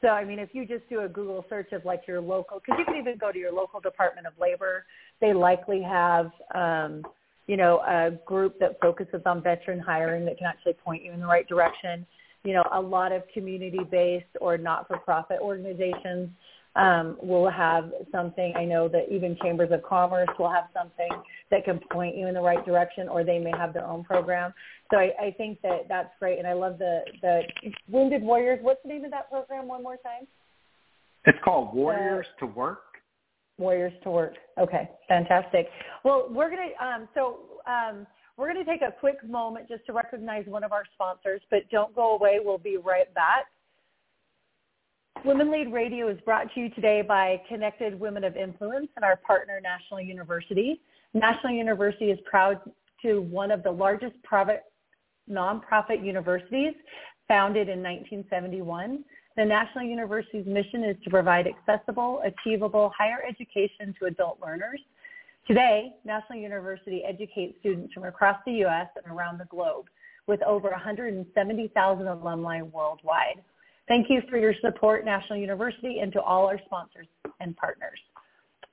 So, 0.00 0.08
I 0.08 0.24
mean, 0.24 0.38
if 0.38 0.50
you 0.52 0.64
just 0.64 0.88
do 0.88 1.00
a 1.00 1.08
Google 1.08 1.44
search 1.48 1.72
of 1.72 1.84
like 1.84 2.02
your 2.06 2.20
local, 2.20 2.60
because 2.60 2.78
you 2.78 2.84
can 2.84 2.96
even 2.96 3.18
go 3.18 3.32
to 3.32 3.38
your 3.38 3.52
local 3.52 3.80
Department 3.80 4.28
of 4.28 4.32
Labor, 4.40 4.84
they 5.20 5.32
likely 5.32 5.82
have, 5.82 6.30
um, 6.54 7.02
you 7.48 7.56
know, 7.56 7.80
a 7.80 8.12
group 8.24 8.60
that 8.60 8.78
focuses 8.80 9.22
on 9.26 9.42
veteran 9.42 9.80
hiring 9.80 10.24
that 10.26 10.38
can 10.38 10.46
actually 10.46 10.74
point 10.74 11.02
you 11.02 11.12
in 11.12 11.18
the 11.18 11.26
right 11.26 11.48
direction. 11.48 12.06
You 12.44 12.54
know, 12.54 12.64
a 12.72 12.80
lot 12.80 13.12
of 13.12 13.22
community-based 13.34 14.36
or 14.40 14.56
not-for-profit 14.56 15.38
organizations 15.40 16.30
um, 16.76 17.16
will 17.20 17.50
have 17.50 17.90
something. 18.12 18.54
I 18.56 18.64
know 18.64 18.88
that 18.88 19.10
even 19.10 19.36
chambers 19.42 19.70
of 19.72 19.82
commerce 19.82 20.28
will 20.38 20.50
have 20.50 20.66
something 20.72 21.08
that 21.50 21.64
can 21.64 21.80
point 21.90 22.16
you 22.16 22.28
in 22.28 22.34
the 22.34 22.40
right 22.40 22.64
direction, 22.64 23.08
or 23.08 23.24
they 23.24 23.38
may 23.38 23.50
have 23.50 23.72
their 23.74 23.84
own 23.84 24.04
program. 24.04 24.54
So 24.90 24.98
I, 24.98 25.10
I 25.20 25.34
think 25.36 25.60
that 25.62 25.86
that's 25.88 26.10
great, 26.18 26.38
and 26.38 26.46
I 26.46 26.52
love 26.52 26.78
the 26.78 27.00
the 27.20 27.42
Wounded 27.88 28.22
Warriors. 28.22 28.60
What's 28.62 28.82
the 28.82 28.88
name 28.90 29.04
of 29.04 29.10
that 29.10 29.28
program? 29.28 29.66
One 29.66 29.82
more 29.82 29.96
time. 29.96 30.26
It's 31.26 31.38
called 31.44 31.74
Warriors 31.74 32.26
uh, 32.36 32.46
to 32.46 32.52
Work. 32.52 32.82
Warriors 33.58 33.92
to 34.04 34.10
Work. 34.10 34.34
Okay, 34.58 34.88
fantastic. 35.08 35.68
Well, 36.04 36.28
we're 36.30 36.50
gonna 36.50 36.68
um, 36.80 37.08
so. 37.14 37.40
Um, 37.66 38.06
we're 38.38 38.52
going 38.52 38.64
to 38.64 38.70
take 38.70 38.82
a 38.82 38.92
quick 38.92 39.16
moment 39.28 39.68
just 39.68 39.84
to 39.86 39.92
recognize 39.92 40.46
one 40.46 40.62
of 40.62 40.70
our 40.72 40.84
sponsors, 40.94 41.42
but 41.50 41.68
don't 41.70 41.94
go 41.94 42.14
away. 42.14 42.38
We'll 42.42 42.56
be 42.56 42.76
right 42.76 43.12
back. 43.12 43.46
Women 45.24 45.50
Lead 45.50 45.72
Radio 45.72 46.08
is 46.08 46.18
brought 46.24 46.54
to 46.54 46.60
you 46.60 46.70
today 46.70 47.02
by 47.02 47.42
Connected 47.48 47.98
Women 47.98 48.22
of 48.22 48.36
Influence 48.36 48.86
and 48.94 49.04
our 49.04 49.16
partner, 49.16 49.60
National 49.60 50.00
University. 50.00 50.80
National 51.12 51.52
University 51.52 52.12
is 52.12 52.18
proud 52.24 52.60
to 53.02 53.22
one 53.22 53.50
of 53.50 53.64
the 53.64 53.70
largest 53.70 54.14
private 54.22 54.62
nonprofit 55.28 56.04
universities 56.04 56.74
founded 57.26 57.68
in 57.68 57.82
1971. 57.82 59.04
The 59.36 59.44
National 59.44 59.84
University's 59.84 60.46
mission 60.46 60.84
is 60.84 60.96
to 61.02 61.10
provide 61.10 61.48
accessible, 61.48 62.22
achievable 62.24 62.92
higher 62.96 63.18
education 63.28 63.92
to 63.98 64.06
adult 64.06 64.38
learners. 64.40 64.80
Today, 65.48 65.94
National 66.04 66.38
University 66.38 67.02
educates 67.08 67.56
students 67.60 67.94
from 67.94 68.04
across 68.04 68.36
the 68.44 68.52
U.S. 68.52 68.88
and 69.02 69.10
around 69.10 69.38
the 69.38 69.46
globe 69.46 69.86
with 70.26 70.42
over 70.42 70.68
170,000 70.68 72.06
alumni 72.06 72.60
worldwide. 72.60 73.42
Thank 73.88 74.10
you 74.10 74.20
for 74.28 74.36
your 74.36 74.52
support, 74.60 75.06
National 75.06 75.38
University, 75.38 76.00
and 76.00 76.12
to 76.12 76.20
all 76.20 76.46
our 76.46 76.60
sponsors 76.66 77.06
and 77.40 77.56
partners. 77.56 77.98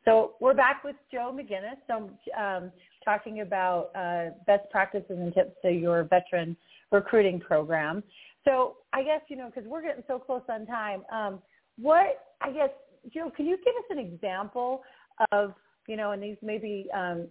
So 0.04 0.34
we're 0.42 0.54
back 0.54 0.84
with 0.84 0.98
Joe 1.10 1.34
McGinnis, 1.34 1.78
so 1.88 2.12
um, 2.38 2.74
talking 3.06 3.40
about 3.40 3.92
uh, 3.96 4.32
best 4.46 4.70
practices 4.70 5.06
and 5.10 5.34
tips 5.34 5.54
to 5.62 5.72
your 5.72 6.04
veteran 6.04 6.58
recruiting 6.92 7.40
program. 7.40 8.04
So 8.44 8.76
I 8.92 9.02
guess, 9.02 9.22
you 9.30 9.38
know, 9.38 9.46
because 9.48 9.64
we're 9.66 9.82
getting 9.82 10.04
so 10.08 10.20
close 10.20 10.44
on 10.50 10.66
time, 10.66 11.04
um, 11.10 11.40
what, 11.80 12.26
I 12.42 12.52
guess, 12.52 12.70
Joe, 13.14 13.32
can 13.34 13.46
you 13.46 13.56
give 13.56 13.76
us 13.78 13.86
an 13.92 14.00
example 14.00 14.84
of, 15.32 15.54
you 15.88 15.98
know, 15.98 16.12
and 16.12 16.22
these 16.22 16.38
maybe 16.42 16.88
um, 16.94 17.28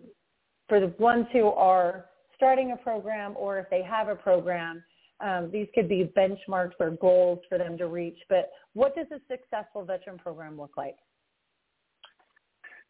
for 0.69 0.81
the 0.81 0.95
ones 0.99 1.27
who 1.33 1.49
are 1.49 2.07
starting 2.37 2.73
a 2.73 2.77
program 2.77 3.35
or 3.37 3.59
if 3.59 3.71
they 3.71 3.83
have 3.83 4.09
a 4.09 4.15
program, 4.15 4.83
um, 5.21 5.51
these 5.53 5.69
could 5.75 5.89
be 5.89 6.11
benchmarks 6.17 6.73
or 6.81 6.91
goals 6.91 7.39
for 7.49 7.59
them 7.59 7.79
to 7.79 7.87
reach, 7.87 8.19
but 8.29 8.51
what 8.73 8.95
does 8.97 9.07
a 9.13 9.21
successful 9.31 9.85
veteran 9.85 10.19
program 10.19 10.59
look 10.59 10.77
like? 10.77 10.97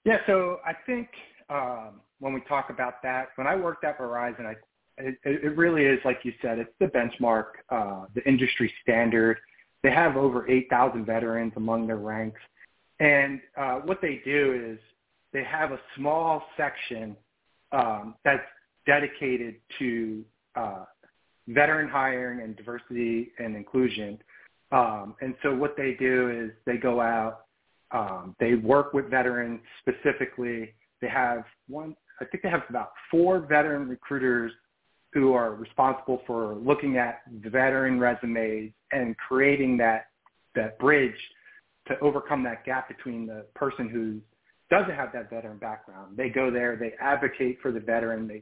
Yeah, 0.05 0.19
so 0.27 0.59
I 0.67 0.73
think 0.87 1.09
um, 1.49 2.01
when 2.21 2.33
we 2.33 2.41
talk 2.43 2.71
about 2.71 3.03
that, 3.03 3.29
when 3.37 3.47
I 3.47 3.57
worked 3.57 3.85
at 3.85 3.99
Verizon, 3.99 4.47
I, 4.47 4.55
it, 4.99 5.19
it 5.25 5.57
really 5.57 5.85
is, 5.85 5.99
like 6.05 6.21
you 6.25 6.33
said, 6.41 6.59
it's 6.59 6.71
the 6.79 6.87
benchmark, 6.87 7.45
uh, 7.71 8.07
the 8.15 8.27
industry 8.27 8.73
standard. 8.83 9.39
They 9.83 9.91
have 9.91 10.17
over 10.17 10.49
8,000 10.49 11.05
veterans 11.05 11.53
among 11.57 11.87
their 11.87 11.97
ranks. 11.97 12.41
And 13.01 13.41
uh, 13.57 13.77
what 13.81 14.01
they 14.01 14.21
do 14.25 14.73
is 14.73 14.79
they 15.35 15.45
have 15.45 15.73
a 15.73 15.81
small 15.97 16.45
section 16.57 17.17
um, 17.73 18.15
that's 18.25 18.47
dedicated 18.87 19.57
to 19.79 20.25
uh, 20.55 20.85
veteran 21.49 21.89
hiring 21.89 22.41
and 22.41 22.57
diversity 22.57 23.33
and 23.39 23.57
inclusion. 23.57 24.19
Um, 24.73 25.17
and 25.21 25.35
so 25.43 25.55
what 25.55 25.77
they 25.77 25.97
do 25.99 26.31
is 26.31 26.53
they 26.65 26.79
go 26.79 27.01
out, 27.01 27.47
um, 27.91 28.35
they 28.39 28.55
work 28.55 28.95
with 28.95 29.11
veterans 29.11 29.61
specifically. 29.81 30.73
They 31.03 31.09
have 31.09 31.45
one, 31.69 31.97
I 32.21 32.25
think 32.27 32.45
they 32.45 32.49
have 32.49 32.63
about 32.71 32.93
four 33.11 33.41
veteran 33.41 33.89
recruiters 33.89 34.53
who 35.13 35.33
are 35.33 35.55
responsible 35.55 36.23
for 36.27 36.55
looking 36.55 36.97
at 36.97 37.23
the 37.43 37.51
veteran 37.51 37.99
resumes 37.99 38.73
and 38.93 39.17
creating 39.17 39.77
that 39.79 40.07
that 40.55 40.79
bridge 40.79 41.15
to 41.89 41.99
overcome 41.99 42.45
that 42.45 42.65
gap 42.65 42.89
between 42.89 43.27
the 43.27 43.45
person 43.55 43.89
who 43.89 44.21
doesn't 44.75 44.97
have 45.03 45.11
that 45.17 45.27
veteran 45.31 45.59
background. 45.59 46.09
They 46.21 46.31
go 46.41 46.47
there, 46.59 46.73
they 46.85 46.93
advocate 47.13 47.57
for 47.63 47.71
the 47.77 47.83
veteran, 47.93 48.21
they 48.33 48.41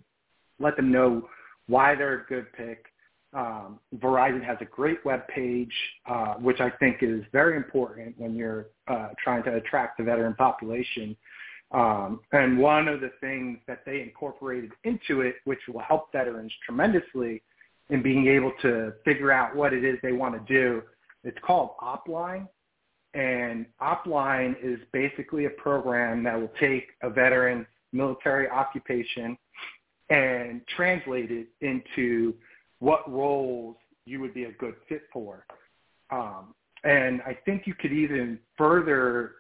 let 0.67 0.75
them 0.77 0.91
know 0.97 1.11
why 1.75 1.89
they're 1.99 2.21
a 2.23 2.27
good 2.35 2.47
pick, 2.61 2.81
Um, 3.35 3.81
Verizon 3.97 4.45
has 4.45 4.59
a 4.61 4.67
great 4.67 5.03
web 5.05 5.27
page, 5.29 5.73
uh, 6.07 6.35
which 6.35 6.61
I 6.61 6.71
think 6.81 6.99
is 7.03 7.23
very 7.33 7.57
important 7.57 8.19
when 8.19 8.35
you're 8.35 8.67
uh, 8.89 9.09
trying 9.25 9.43
to 9.45 9.57
attract 9.57 9.97
the 9.99 10.05
veteran 10.05 10.35
population. 10.35 11.17
Um, 11.71 12.21
and 12.33 12.59
one 12.59 12.89
of 12.89 13.01
the 13.01 13.13
things 13.21 13.59
that 13.67 13.81
they 13.87 14.03
incorporated 14.03 14.73
into 14.85 15.23
it, 15.23 15.37
which 15.45 15.61
will 15.73 15.81
help 15.81 16.13
veterans 16.13 16.53
tremendously 16.67 17.43
in 17.89 18.03
being 18.03 18.27
able 18.27 18.53
to 18.61 18.93
figure 19.05 19.33
out 19.33 19.57
what 19.57 19.73
it 19.73 19.83
is 19.83 19.99
they 20.03 20.13
want 20.13 20.35
to 20.35 20.53
do, 20.53 20.83
it's 21.25 21.39
called 21.41 21.71
Opline. 21.81 22.47
And 23.15 23.67
Opline 23.81 24.57
is 24.63 24.79
basically 24.93 25.45
a 25.45 25.51
program 25.51 26.23
that 26.25 26.41
will 26.41 26.53
take 26.59 26.89
a 27.03 27.11
veteran's 27.11 27.67
military 27.93 28.49
occupation 28.49 29.37
and 30.09 30.63
translate 30.77 31.31
it 31.31 31.49
into 31.61 32.35
what 32.79 33.11
roles 33.11 33.77
you 34.07 34.21
would 34.21 34.35
be 34.35 34.45
a 34.45 34.53
good 34.53 34.75
fit 34.89 35.03
for. 35.13 35.47
Um, 36.11 36.55
and 36.85 37.23
I 37.23 37.39
think 37.45 37.67
you 37.67 37.75
could 37.75 37.93
even 37.93 38.39
further 38.59 39.33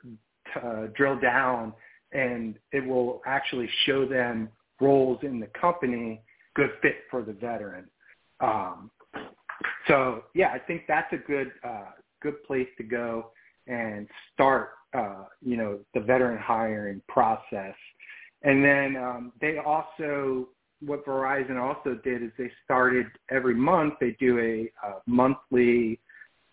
uh, 0.62 0.86
drill 0.94 1.18
down 1.18 1.72
and 2.12 2.56
it 2.72 2.86
will 2.86 3.22
actually 3.26 3.68
show 3.84 4.06
them 4.06 4.48
roles 4.80 5.18
in 5.22 5.40
the 5.40 5.48
company 5.58 6.22
good 6.54 6.70
fit 6.82 6.96
for 7.10 7.22
the 7.22 7.32
veteran. 7.32 7.84
Um, 8.40 8.90
so 9.88 10.24
yeah, 10.34 10.50
I 10.52 10.58
think 10.58 10.82
that's 10.86 11.12
a 11.12 11.16
good 11.16 11.52
uh, 11.64 11.92
good 12.20 12.42
place 12.44 12.68
to 12.76 12.84
go 12.84 13.30
and 13.66 14.08
start 14.32 14.70
uh, 14.94 15.24
you 15.40 15.56
know 15.56 15.78
the 15.94 16.00
veteran 16.00 16.38
hiring 16.38 17.00
process. 17.08 17.74
And 18.42 18.64
then 18.64 18.96
um, 18.96 19.32
they 19.40 19.58
also 19.58 20.48
what 20.84 21.06
Verizon 21.06 21.60
also 21.60 21.98
did 22.02 22.22
is 22.22 22.30
they 22.36 22.50
started 22.64 23.06
every 23.30 23.54
month 23.54 23.94
they 24.00 24.16
do 24.18 24.38
a, 24.38 24.86
a 24.86 24.94
monthly 25.06 26.00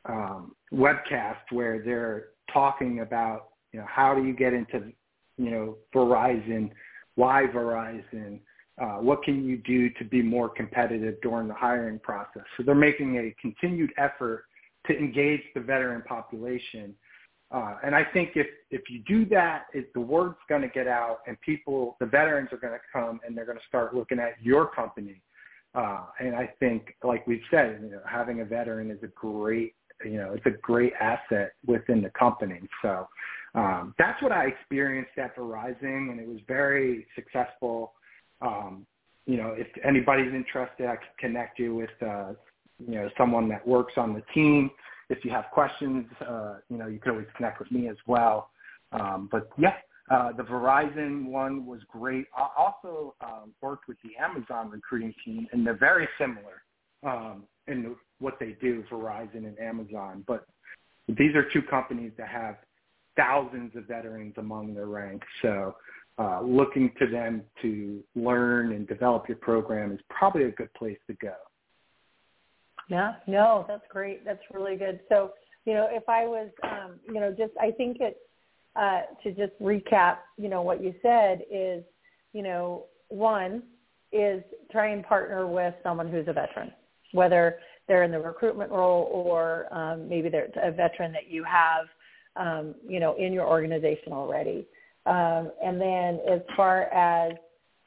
um, 0.06 0.56
webcast 0.72 1.38
where 1.52 1.82
they're 1.82 2.28
talking 2.54 3.00
about 3.00 3.50
you 3.74 3.80
know 3.80 3.86
how 3.88 4.16
do 4.16 4.24
you 4.24 4.34
get 4.34 4.54
into 4.54 4.92
you 5.38 5.52
know 5.52 5.78
Verizon, 5.94 6.70
why 7.16 7.46
Verizon, 7.54 8.40
uh, 8.80 8.98
what 8.98 9.24
can 9.24 9.44
you 9.44 9.58
do 9.58 9.90
to 9.92 10.04
be 10.06 10.22
more 10.22 10.50
competitive 10.50 11.16
during 11.22 11.48
the 11.48 11.54
hiring 11.54 12.00
process. 12.00 12.44
So 12.56 12.64
they're 12.64 12.76
making 12.76 13.18
a 13.18 13.36
continued 13.42 13.92
effort 13.98 14.46
to 14.90 14.98
engage 14.98 15.42
the 15.56 15.62
veteran 15.62 16.02
population 16.02 16.94
uh, 17.52 17.78
and 17.84 17.96
I 17.96 18.04
think 18.04 18.32
if 18.36 18.48
if 18.70 18.90
you 18.90 19.02
do 19.08 19.26
that, 19.30 19.66
the 19.96 20.00
word's 20.00 20.38
going 20.48 20.62
to 20.62 20.68
get 20.68 20.88
out, 20.88 21.20
and 21.26 21.40
people, 21.42 21.98
the 22.00 22.06
veterans, 22.06 22.50
are 22.52 22.58
going 22.58 22.74
to 22.74 22.80
come 22.94 23.20
and 23.26 23.36
they're 23.36 23.46
going 23.46 23.58
to 23.58 23.64
start 23.68 23.96
looking 23.96 24.20
at 24.20 24.34
your 24.42 24.68
company. 24.68 25.22
Uh, 25.74 26.06
and 26.20 26.36
I 26.36 26.52
think, 26.60 26.96
like 27.04 27.26
we've 27.26 27.42
said, 27.50 27.80
you 27.84 27.90
know, 27.92 28.02
having 28.08 28.42
a 28.42 28.46
veteran 28.46 28.92
is 28.92 29.02
a 29.02 29.08
great, 29.08 29.74
you 30.06 30.18
know, 30.18 30.34
it's 30.34 30.46
a 30.46 30.62
great 30.62 30.94
asset 31.00 31.54
within 31.66 32.02
the 32.04 32.12
company. 32.12 32.62
So 32.84 33.08
um, 33.56 33.96
that's 33.98 34.22
what 34.22 34.32
I 34.32 34.46
experienced 34.46 35.18
at 35.18 35.36
Verizon, 35.36 36.12
and 36.12 36.20
it 36.20 36.28
was 36.28 36.40
very 36.48 37.08
successful. 37.16 37.94
Um, 38.42 38.86
you 39.26 39.38
know, 39.38 39.56
if 39.58 39.68
anybody's 39.84 40.34
interested, 40.34 40.88
I 40.88 40.98
can 40.98 41.08
connect 41.20 41.58
you 41.58 41.76
with, 41.76 41.90
uh, 42.08 42.34
you 42.86 42.96
know, 42.96 43.10
someone 43.18 43.50
that 43.50 43.68
works 43.68 43.94
on 43.98 44.14
the 44.14 44.24
team 44.34 44.72
if 45.10 45.26
you 45.26 45.32
have 45.32 45.46
questions, 45.52 46.06
uh, 46.22 46.58
you 46.70 46.78
know, 46.78 46.88
you 46.88 47.00
can 47.00 47.12
always 47.12 47.28
connect 47.36 47.60
with 47.60 47.72
me 47.72 47.90
as 47.90 47.98
well. 48.06 48.52
Um, 48.92 49.28
but 49.32 49.50
yeah, 49.58 49.76
uh, 50.12 50.32
the 50.32 50.44
Verizon 50.44 51.26
one 51.26 51.66
was 51.66 51.82
great. 51.92 52.26
I 52.36 52.48
also 52.58 53.16
um, 53.22 53.54
worked 53.62 53.88
with 53.88 53.98
the 54.04 54.12
Amazon 54.24 54.70
recruiting 54.70 55.14
team, 55.26 55.48
and 55.52 55.66
they're 55.66 55.78
very 55.78 56.08
similar 56.18 56.64
um, 57.04 57.44
in 57.68 57.96
what 58.20 58.40
they 58.40 58.56
do, 58.62 58.84
Verizon 58.92 59.48
and 59.48 59.60
Amazon. 59.60 60.24
But 60.28 60.46
these 61.08 61.36
are 61.36 61.44
two 61.52 61.62
companies 61.64 62.12
that 62.18 62.28
have 62.28 62.58
thousands 63.18 63.76
of 63.76 63.86
veterans 63.86 64.36
among 64.38 64.74
their 64.74 64.88
ranks. 64.88 65.28
So 65.42 65.76
uh, 66.20 66.42
looking 66.42 66.92
to 67.00 67.08
them 67.08 67.44
to 67.62 68.04
learn 68.16 68.74
and 68.74 68.88
develop 68.88 69.28
your 69.28 69.38
program 69.38 69.92
is 69.92 70.00
probably 70.10 70.44
a 70.44 70.52
good 70.52 70.74
place 70.76 70.98
to 71.08 71.14
go. 71.16 71.34
Yeah, 72.90 73.14
no, 73.28 73.66
that's 73.68 73.84
great. 73.90 74.26
That's 74.26 74.42
really 74.52 74.76
good. 74.76 75.00
So, 75.10 75.34
you 75.66 75.74
know, 75.74 75.88
if 75.92 76.10
I 76.10 76.26
was, 76.26 76.50
um, 76.64 77.00
you 77.08 77.20
know, 77.20 77.32
just, 77.32 77.54
I 77.62 77.72
think 77.72 77.98
it's, 78.00 78.18
uh, 78.76 79.02
to 79.24 79.32
just 79.32 79.60
recap, 79.62 80.18
you 80.38 80.50
know, 80.50 80.62
what 80.62 80.84
you 80.84 80.94
said 81.02 81.42
is, 81.52 81.84
you 82.34 82.42
know, 82.42 82.86
one 83.10 83.64
is 84.12 84.44
try 84.72 84.88
and 84.88 85.04
partner 85.04 85.46
with 85.48 85.74
someone 85.84 86.10
who's 86.10 86.28
a 86.28 86.34
veteran, 86.34 86.72
whether 87.12 87.60
they're 87.88 88.04
in 88.04 88.12
the 88.12 88.20
recruitment 88.20 88.72
role 88.72 89.10
or 89.12 89.72
um, 89.74 90.08
maybe 90.10 90.30
they're 90.30 90.50
a 90.62 90.72
veteran 90.72 91.12
that 91.12 91.30
you 91.30 91.44
have, 91.44 91.86
um, 92.36 92.76
you 92.88 93.00
know, 93.00 93.16
in 93.18 93.34
your 93.34 93.48
organization 93.48 94.14
already. 94.14 94.68
Um, 95.06 95.52
and 95.64 95.80
then 95.80 96.20
as 96.30 96.42
far 96.56 96.84
as, 96.94 97.34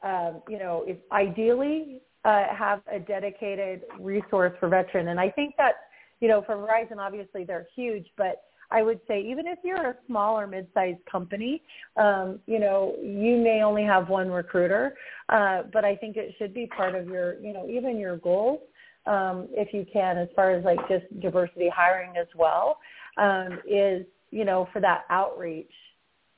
um, 0.03 0.41
you 0.49 0.59
know, 0.59 0.83
if 0.85 0.97
ideally 1.11 2.01
uh, 2.25 2.43
have 2.57 2.81
a 2.91 2.99
dedicated 2.99 3.81
resource 3.99 4.53
for 4.59 4.69
veteran. 4.69 5.09
And 5.09 5.19
I 5.19 5.29
think 5.29 5.55
that, 5.57 5.73
you 6.19 6.27
know, 6.27 6.41
for 6.45 6.55
Verizon, 6.55 6.97
obviously 6.97 7.43
they're 7.43 7.67
huge, 7.75 8.07
but 8.17 8.43
I 8.71 8.81
would 8.81 8.99
say 9.07 9.21
even 9.21 9.45
if 9.45 9.59
you're 9.63 9.89
a 9.89 9.95
small 10.07 10.39
or 10.39 10.47
mid-sized 10.47 11.05
company, 11.09 11.61
um, 11.97 12.39
you 12.47 12.59
know, 12.59 12.95
you 13.01 13.37
may 13.37 13.61
only 13.61 13.83
have 13.83 14.09
one 14.09 14.29
recruiter, 14.31 14.95
uh, 15.29 15.63
but 15.71 15.85
I 15.85 15.95
think 15.95 16.17
it 16.17 16.33
should 16.37 16.53
be 16.53 16.65
part 16.67 16.95
of 16.95 17.07
your, 17.07 17.39
you 17.39 17.53
know, 17.53 17.67
even 17.69 17.99
your 17.99 18.17
goals, 18.17 18.61
um, 19.05 19.47
if 19.51 19.73
you 19.73 19.85
can, 19.91 20.17
as 20.17 20.29
far 20.35 20.51
as 20.51 20.63
like 20.63 20.79
just 20.87 21.05
diversity 21.19 21.69
hiring 21.69 22.17
as 22.17 22.27
well, 22.35 22.79
um, 23.17 23.59
is, 23.69 24.05
you 24.31 24.45
know, 24.45 24.67
for 24.73 24.79
that 24.79 25.03
outreach. 25.09 25.71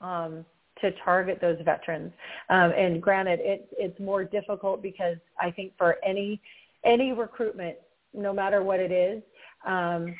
Um, 0.01 0.45
to 0.81 0.91
target 1.03 1.39
those 1.41 1.57
veterans. 1.63 2.11
Um, 2.49 2.71
and 2.71 3.01
granted, 3.01 3.39
it, 3.41 3.69
it's 3.77 3.99
more 3.99 4.23
difficult 4.23 4.81
because 4.81 5.17
I 5.39 5.51
think 5.51 5.73
for 5.77 5.97
any 6.05 6.41
any 6.83 7.13
recruitment, 7.13 7.77
no 8.13 8.31
matter 8.31 8.61
what 8.61 8.79
it 8.79 8.91
is, 8.91 9.23
um, 9.65 10.13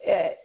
it, 0.00 0.38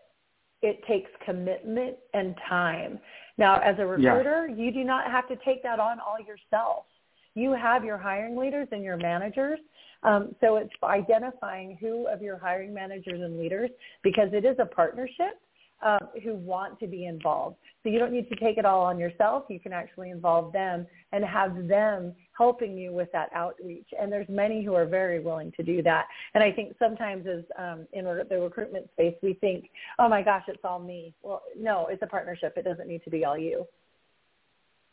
it 0.62 0.80
takes 0.88 1.10
commitment 1.26 1.98
and 2.14 2.36
time. 2.48 3.00
Now, 3.40 3.60
as 3.60 3.76
a 3.80 3.86
recruiter, 3.86 4.48
yeah. 4.48 4.56
you 4.56 4.72
do 4.72 4.84
not 4.84 5.10
have 5.10 5.28
to 5.30 5.36
take 5.44 5.64
that 5.64 5.80
on 5.80 6.00
all 6.00 6.18
yourself. 6.20 6.86
You 7.34 7.54
have 7.54 7.84
your 7.84 7.98
hiring 7.98 8.38
leaders 8.38 8.68
and 8.72 8.84
your 8.84 8.98
managers. 8.98 9.60
Um, 10.04 10.36
so 10.42 10.58
it's 10.58 10.72
identifying 10.84 11.78
who 11.82 12.08
of 12.08 12.22
your 12.22 12.38
hiring 12.38 12.74
managers 12.74 13.20
and 13.22 13.40
leaders, 13.40 13.70
because 14.04 14.30
it 14.32 14.46
is 14.46 14.58
a 14.60 14.66
partnership, 14.66 15.40
um, 15.86 16.10
who 16.24 16.36
want 16.36 16.80
to 16.80 16.88
be 16.88 17.06
involved. 17.06 17.58
So 17.84 17.90
you 17.90 18.00
don't 18.00 18.12
need 18.12 18.30
to 18.30 18.36
take 18.36 18.58
it 18.58 18.66
all 18.66 18.82
on 18.82 18.98
yourself. 18.98 19.44
You 19.50 19.60
can 19.60 19.74
actually 19.74 20.10
involve 20.10 20.52
them 20.52 20.88
and 21.12 21.24
have 21.24 21.68
them 21.68 22.14
helping 22.38 22.78
you 22.78 22.92
with 22.92 23.12
that 23.14 23.30
outreach. 23.34 23.88
And 24.00 24.12
there's 24.12 24.28
many 24.30 24.64
who 24.64 24.74
are 24.74 24.86
very 24.86 25.20
willing 25.20 25.52
to 25.58 25.64
do 25.64 25.82
that. 25.84 26.06
And 26.34 26.44
I 26.44 26.52
think 26.52 26.76
sometimes 26.80 27.26
as 27.28 27.44
um, 27.58 27.88
in 27.94 28.06
the 28.06 28.40
recruitment 28.40 28.90
space, 28.94 29.16
we 29.22 29.34
think, 29.36 29.70
oh 30.00 30.10
my 30.10 30.22
gosh, 30.22 30.44
it's 30.48 30.64
all 30.64 30.80
me. 30.80 31.14
Well, 31.22 31.44
no, 31.58 31.88
it's 31.88 32.02
a 32.02 32.08
partnership. 32.08 32.54
It 32.58 32.66
doesn't 32.66 32.88
need 32.88 33.04
to 33.04 33.10
be 33.10 33.26
all 33.26 33.38
you. 33.38 33.66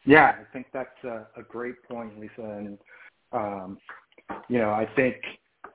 Yeah, 0.07 0.37
I 0.39 0.53
think 0.53 0.67
that's 0.73 1.05
a, 1.05 1.27
a 1.37 1.43
great 1.49 1.83
point, 1.89 2.13
Leesa. 2.21 2.59
And, 2.59 2.79
um, 3.33 3.79
you 4.49 4.59
know, 4.59 4.71
I 4.71 4.87
think 4.95 5.17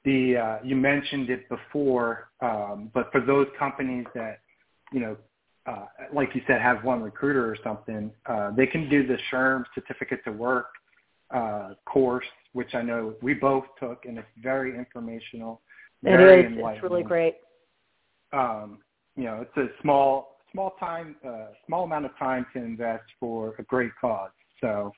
the, 0.06 0.38
uh, 0.38 0.58
you 0.63 0.76
mentioned 0.76 1.30
it 1.30 1.50
before, 1.50 2.30
um, 2.41 2.91
but 2.93 3.12
for 3.12 3.22
those 3.22 3.48
companies 3.58 4.06
that 4.13 4.39
you 4.91 4.99
know, 4.99 5.17
uh, 5.65 5.86
like 6.13 6.30
you 6.34 6.41
said, 6.47 6.62
have 6.62 6.84
one 6.84 7.02
recruiter 7.02 7.45
or 7.45 7.58
something, 7.63 8.12
uh, 8.25 8.52
they 8.52 8.65
can 8.65 8.89
do 8.89 9.06
the 9.06 9.17
SHRM 9.32 9.63
certificate 9.75 10.23
to 10.25 10.32
work 10.32 10.67
uh, 11.32 11.73
course, 11.86 12.25
which 12.54 12.73
I 12.73 12.82
know 12.82 13.13
we 13.21 13.34
both 13.34 13.65
took, 13.80 14.06
and 14.06 14.17
it's 14.17 14.28
very 14.41 14.75
informational. 14.78 15.62
Very 16.02 16.45
it 16.45 16.52
is. 16.52 16.58
It's 16.58 16.84
really 16.84 17.04
great. 17.04 17.36
Um, 18.32 18.80
you 19.15 19.25
know, 19.25 19.41
it's 19.41 19.58
a 19.58 19.67
small, 19.82 20.38
small 20.52 20.75
time, 20.80 21.15
uh, 21.28 21.47
small 21.67 21.84
amount 21.84 22.06
of 22.06 22.17
time 22.17 22.45
to 22.54 22.60
invest 22.60 23.04
for 23.19 23.54
a 23.60 23.63
great 23.63 23.91
cause. 23.99 24.32
So 24.62 24.91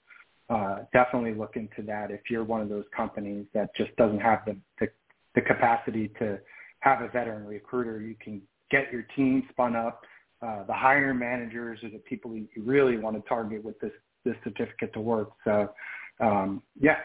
uh, 0.49 0.79
definitely 0.93 1.33
look 1.33 1.55
into 1.55 1.81
that 1.83 2.11
if 2.11 2.21
you're 2.29 2.43
one 2.43 2.61
of 2.61 2.69
those 2.69 2.85
companies 2.95 3.45
that 3.53 3.75
just 3.75 3.95
doesn't 3.95 4.19
have 4.19 4.39
the, 4.45 4.55
the, 4.79 4.87
the 5.35 5.41
capacity 5.41 6.09
to 6.19 6.39
have 6.81 7.01
a 7.01 7.07
veteran 7.07 7.45
recruiter. 7.45 8.01
You 8.01 8.15
can 8.21 8.41
get 8.71 8.91
your 8.91 9.03
team 9.15 9.47
spun 9.51 9.75
up. 9.75 10.01
Uh, 10.41 10.63
the 10.63 10.73
hiring 10.73 11.19
managers 11.19 11.83
are 11.83 11.89
the 11.89 11.99
people 11.99 12.35
you 12.35 12.47
really 12.57 12.97
want 12.97 13.15
to 13.15 13.29
target 13.29 13.63
with 13.63 13.79
this 13.79 13.91
this 14.23 14.35
certificate 14.43 14.93
to 14.93 15.01
work. 15.01 15.31
So, 15.43 15.71
um, 16.19 16.61
yeah. 16.79 16.97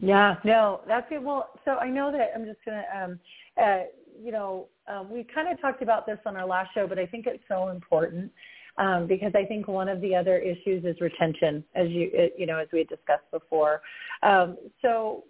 Yeah, 0.00 0.36
no, 0.44 0.82
that's 0.86 1.06
it. 1.10 1.22
Well, 1.22 1.50
so 1.64 1.72
I 1.72 1.88
know 1.88 2.12
that 2.12 2.30
I'm 2.34 2.44
just 2.44 2.58
gonna, 2.64 2.84
um, 2.94 3.20
uh, 3.60 3.80
you 4.22 4.30
know, 4.30 4.68
um, 4.86 5.10
we 5.10 5.24
kind 5.24 5.48
of 5.48 5.60
talked 5.60 5.82
about 5.82 6.06
this 6.06 6.18
on 6.24 6.36
our 6.36 6.46
last 6.46 6.72
show, 6.74 6.86
but 6.86 6.98
I 6.98 7.06
think 7.06 7.26
it's 7.26 7.42
so 7.48 7.68
important 7.68 8.30
um, 8.76 9.06
because 9.06 9.32
I 9.34 9.44
think 9.44 9.66
one 9.66 9.88
of 9.88 10.00
the 10.00 10.14
other 10.14 10.38
issues 10.38 10.84
is 10.84 11.00
retention, 11.00 11.64
as 11.74 11.88
you, 11.88 12.30
you 12.36 12.46
know, 12.46 12.58
as 12.58 12.68
we 12.72 12.80
had 12.80 12.88
discussed 12.88 13.30
before. 13.32 13.80
Um, 14.22 14.56
so 14.82 15.24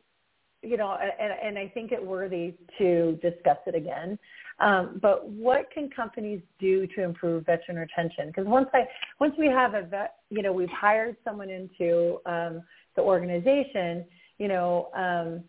you 0.63 0.77
know, 0.77 0.99
and, 1.21 1.33
and 1.43 1.59
I 1.59 1.71
think 1.73 1.93
it 1.93 2.05
worthy 2.05 2.55
to 2.79 3.19
discuss 3.23 3.59
it 3.67 3.75
again. 3.75 4.19
Um, 4.61 4.99
but 5.01 5.29
what 5.29 5.71
can 5.73 5.89
companies 5.89 6.41
do 6.59 6.87
to 6.89 7.03
improve 7.03 7.47
veteran 7.47 7.79
retention? 7.79 8.29
Because 8.29 8.47
once 8.47 8.69
I 8.75 8.89
once 9.21 9.35
we 9.39 9.47
have 9.47 9.75
a 9.75 9.83
vet, 9.83 10.17
you 10.31 10.43
know, 10.43 10.53
we've 10.53 10.69
hired 10.71 11.17
someone 11.25 11.49
into 11.49 12.19
um, 12.27 12.63
the 12.97 13.03
organization, 13.03 14.05
you 14.39 14.49
know, 14.49 14.89
um, 14.97 15.45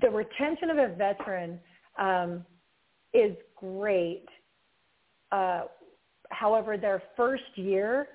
the 0.00 0.10
retention 0.10 0.70
of 0.70 0.78
a 0.78 0.94
veteran 0.94 1.60
um, 1.98 2.44
is 3.14 3.36
great. 3.54 4.26
Uh, 5.30 5.62
however, 6.30 6.76
their 6.76 7.02
first 7.16 7.44
year 7.54 8.08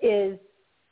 is 0.00 0.38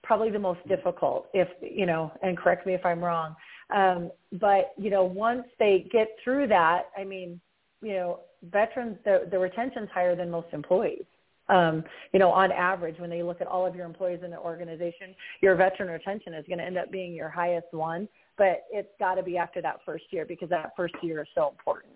probably 0.03 0.31
the 0.31 0.39
most 0.39 0.67
difficult. 0.69 1.29
If 1.33 1.49
you 1.63 1.87
know, 1.87 2.13
and 2.23 2.37
correct 2.37 2.67
me 2.67 2.75
if 2.75 2.85
I'm 2.85 3.03
wrong. 3.03 3.35
Um, 3.75 4.11
but 4.33 4.73
you 4.77 4.91
know, 4.91 5.05
once 5.05 5.45
they 5.59 5.89
get 5.91 6.09
through 6.23 6.49
that, 6.49 6.91
I 6.99 7.05
mean, 7.05 7.41
you 7.87 7.95
know, 7.95 8.21
veterans 8.51 8.97
the 9.05 9.29
the 9.31 9.39
retention's 9.39 9.89
higher 9.95 10.17
than 10.17 10.29
most 10.29 10.49
employees. 10.53 11.05
Um, 11.49 11.85
you 12.13 12.19
know, 12.19 12.33
on 12.33 12.51
average, 12.51 12.99
when 12.99 13.09
they 13.09 13.23
look 13.23 13.41
at 13.41 13.47
all 13.47 13.65
of 13.65 13.77
your 13.77 13.87
employees 13.87 14.21
in 14.25 14.33
the 14.33 14.39
organization, 14.39 15.15
your 15.41 15.55
veteran 15.55 15.89
retention 15.89 16.35
is 16.35 16.45
going 16.49 16.59
to 16.59 16.65
end 16.65 16.77
up 16.77 16.91
being 16.91 17.15
your 17.15 17.29
highest 17.29 17.69
one. 17.71 18.09
But 18.37 18.65
it's 18.73 18.89
got 18.99 19.15
to 19.15 19.23
be 19.23 19.39
after 19.39 19.63
that 19.63 19.79
first 19.87 20.05
year 20.11 20.25
because 20.27 20.49
that 20.49 20.73
first 20.77 20.95
year 21.03 21.21
is 21.23 21.29
so 21.37 21.49
important. 21.49 21.95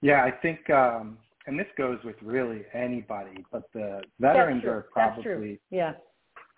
Yeah, 0.00 0.24
I 0.24 0.32
think, 0.32 0.68
um, 0.70 1.16
and 1.46 1.56
this 1.56 1.68
goes 1.78 1.98
with 2.04 2.16
really 2.20 2.62
anybody, 2.74 3.44
but 3.52 3.62
the 3.72 4.02
veterans 4.18 4.64
are 4.64 4.86
probably 4.92 5.60
yeah, 5.70 5.92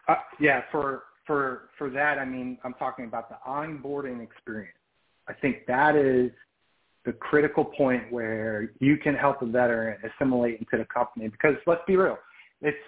uh, 0.08 0.14
yeah. 0.40 0.62
For 0.72 1.02
for 1.26 1.68
for 1.76 1.90
that, 1.90 2.18
I 2.18 2.24
mean, 2.24 2.56
I'm 2.64 2.74
talking 2.74 3.04
about 3.04 3.28
the 3.28 3.36
onboarding 3.46 4.22
experience. 4.22 4.78
I 5.28 5.34
think 5.34 5.66
that 5.66 5.94
is 5.94 6.30
the 7.04 7.12
critical 7.12 7.64
point 7.64 8.10
where 8.10 8.70
you 8.80 8.96
can 8.96 9.14
help 9.14 9.42
a 9.42 9.46
veteran 9.46 9.98
assimilate 10.04 10.58
into 10.58 10.78
the 10.78 10.86
company 10.86 11.28
because 11.28 11.54
let's 11.66 11.82
be 11.86 11.96
real, 11.96 12.18
it's 12.62 12.78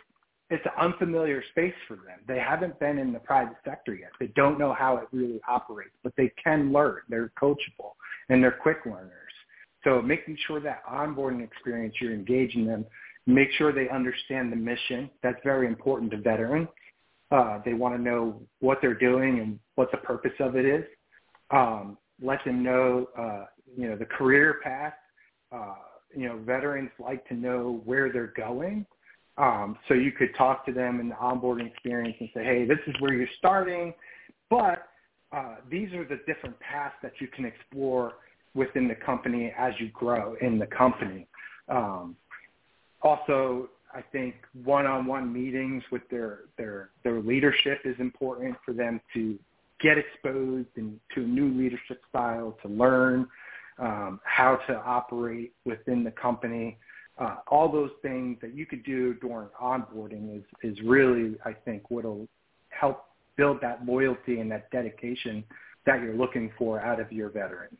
it's 0.49 0.65
an 0.65 0.73
unfamiliar 0.79 1.43
space 1.51 1.75
for 1.89 1.97
them. 1.97 2.21
They 2.29 2.39
haven't 2.39 2.79
been 2.79 2.99
in 2.99 3.13
the 3.13 3.19
private 3.19 3.57
sector 3.65 3.95
yet. 3.95 4.11
They 4.21 4.29
don't 4.37 4.61
know 4.61 4.73
how 4.73 4.97
it 4.97 5.09
really 5.13 5.41
operates, 5.49 5.97
but 6.05 6.13
they 6.17 6.33
can 6.43 6.73
learn. 6.73 7.01
They're 7.09 7.33
coachable 7.41 7.95
and 8.29 8.43
they're 8.43 8.53
quick 8.53 8.79
learners. 8.87 9.11
So 9.83 10.01
making 10.01 10.39
sure 10.47 10.61
that 10.61 10.85
onboarding 10.87 11.43
experience, 11.43 11.97
you're 12.01 12.15
engaging 12.15 12.65
them, 12.65 12.87
make 13.27 13.51
sure 13.53 13.73
they 13.73 13.89
understand 13.89 14.53
the 14.53 14.57
mission. 14.57 15.11
That's 15.23 15.39
very 15.43 15.67
important 15.67 16.13
to 16.13 16.19
veterans. 16.19 16.69
Uh, 17.33 17.59
they 17.65 17.73
want 17.73 17.97
to 17.97 18.01
know 18.01 18.41
what 18.61 18.79
they're 18.81 18.95
doing 18.95 19.41
and 19.41 19.59
what 19.75 19.91
the 19.91 19.99
purpose 19.99 20.33
of 20.39 20.55
it 20.55 20.65
is. 20.65 20.85
Um, 21.51 21.99
let 22.23 22.45
them 22.45 22.63
know, 22.63 23.09
uh, 23.19 23.47
you 23.77 23.89
know, 23.89 23.97
the 23.97 24.07
career 24.07 24.61
path. 24.63 24.95
Uh, 25.53 25.75
you 26.15 26.27
know, 26.27 26.39
veterans 26.39 26.91
like 26.99 27.27
to 27.29 27.35
know 27.35 27.83
where 27.85 28.11
they're 28.11 28.33
going. 28.37 28.87
Um, 29.39 29.77
so 29.87 29.95
you 29.95 30.13
could 30.13 30.35
talk 30.37 30.65
to 30.67 30.73
them 30.73 30.99
in 30.99 31.11
the 31.11 31.15
onboarding 31.15 31.71
experience 31.71 32.17
and 32.21 32.29
say, 32.35 32.43
hey, 32.43 32.65
this 32.65 32.79
is 32.87 32.95
where 33.01 33.13
you're 33.13 33.29
starting, 33.37 33.93
but 34.49 34.89
uh, 35.33 35.57
these 35.71 35.93
are 35.93 36.05
the 36.05 36.21
different 36.27 36.59
paths 36.61 36.95
that 37.03 37.13
you 37.21 37.29
can 37.29 37.45
explore 37.45 38.15
within 38.55 38.89
the 38.89 38.95
company 38.95 39.53
as 39.59 39.75
you 39.79 39.91
grow 39.91 40.37
in 40.41 40.59
the 40.59 40.67
company. 40.67 41.27
Um, 41.69 42.17
also, 43.03 43.69
I 43.93 44.01
think 44.01 44.37
one-on-one 44.65 45.31
meetings 45.31 45.83
with 45.93 46.03
their 46.11 46.41
their 46.57 46.91
their 47.05 47.21
leadership 47.21 47.81
is 47.85 47.97
important 47.99 48.57
for 48.65 48.73
them 48.73 49.01
to 49.15 49.39
get 49.81 49.99
exposed 49.99 50.69
into 50.77 50.99
a 51.17 51.21
new 51.21 51.49
leadership 51.49 52.01
style, 52.09 52.57
to 52.63 52.69
learn 52.69 53.27
um, 53.79 54.21
how 54.25 54.57
to 54.69 54.77
operate 54.77 55.53
within 55.65 56.05
the 56.05 56.11
company. 56.11 56.79
Uh, 57.19 57.37
all 57.49 57.71
those 57.71 57.91
things 58.03 58.37
that 58.43 58.55
you 58.55 58.67
could 58.67 58.85
do 58.85 59.15
during 59.15 59.49
onboarding 59.61 60.37
is, 60.37 60.45
is 60.63 60.79
really, 60.85 61.37
I 61.45 61.53
think, 61.53 61.91
what 61.91 62.05
will 62.05 62.29
help 62.69 63.07
build 63.37 63.61
that 63.63 63.85
loyalty 63.85 64.41
and 64.41 64.51
that 64.51 64.71
dedication 64.71 65.45
that 65.87 66.03
you're 66.03 66.15
looking 66.15 66.51
for 66.59 66.81
out 66.81 67.01
of 67.01 67.11
your 67.13 67.31
veterans. 67.31 67.79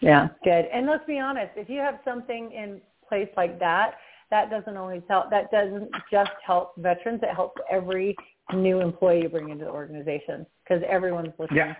Yeah, 0.00 0.28
good. 0.44 0.66
And 0.72 0.86
let's 0.86 1.04
be 1.06 1.18
honest, 1.18 1.52
if 1.56 1.68
you 1.68 1.78
have 1.78 2.00
something 2.04 2.50
in 2.52 2.80
place 3.08 3.28
like 3.36 3.58
that, 3.60 3.94
that 4.30 4.50
doesn't 4.50 4.76
always 4.76 5.02
help. 5.08 5.30
That 5.30 5.50
doesn't 5.50 5.90
just 6.10 6.30
help 6.44 6.74
veterans. 6.76 7.20
It 7.22 7.34
helps 7.34 7.60
every 7.70 8.16
new 8.54 8.80
employee 8.80 9.22
you 9.22 9.28
bring 9.28 9.50
into 9.50 9.64
the 9.64 9.70
organization 9.70 10.46
because 10.64 10.82
everyone's 10.88 11.34
looking 11.38 11.56
yeah. 11.56 11.74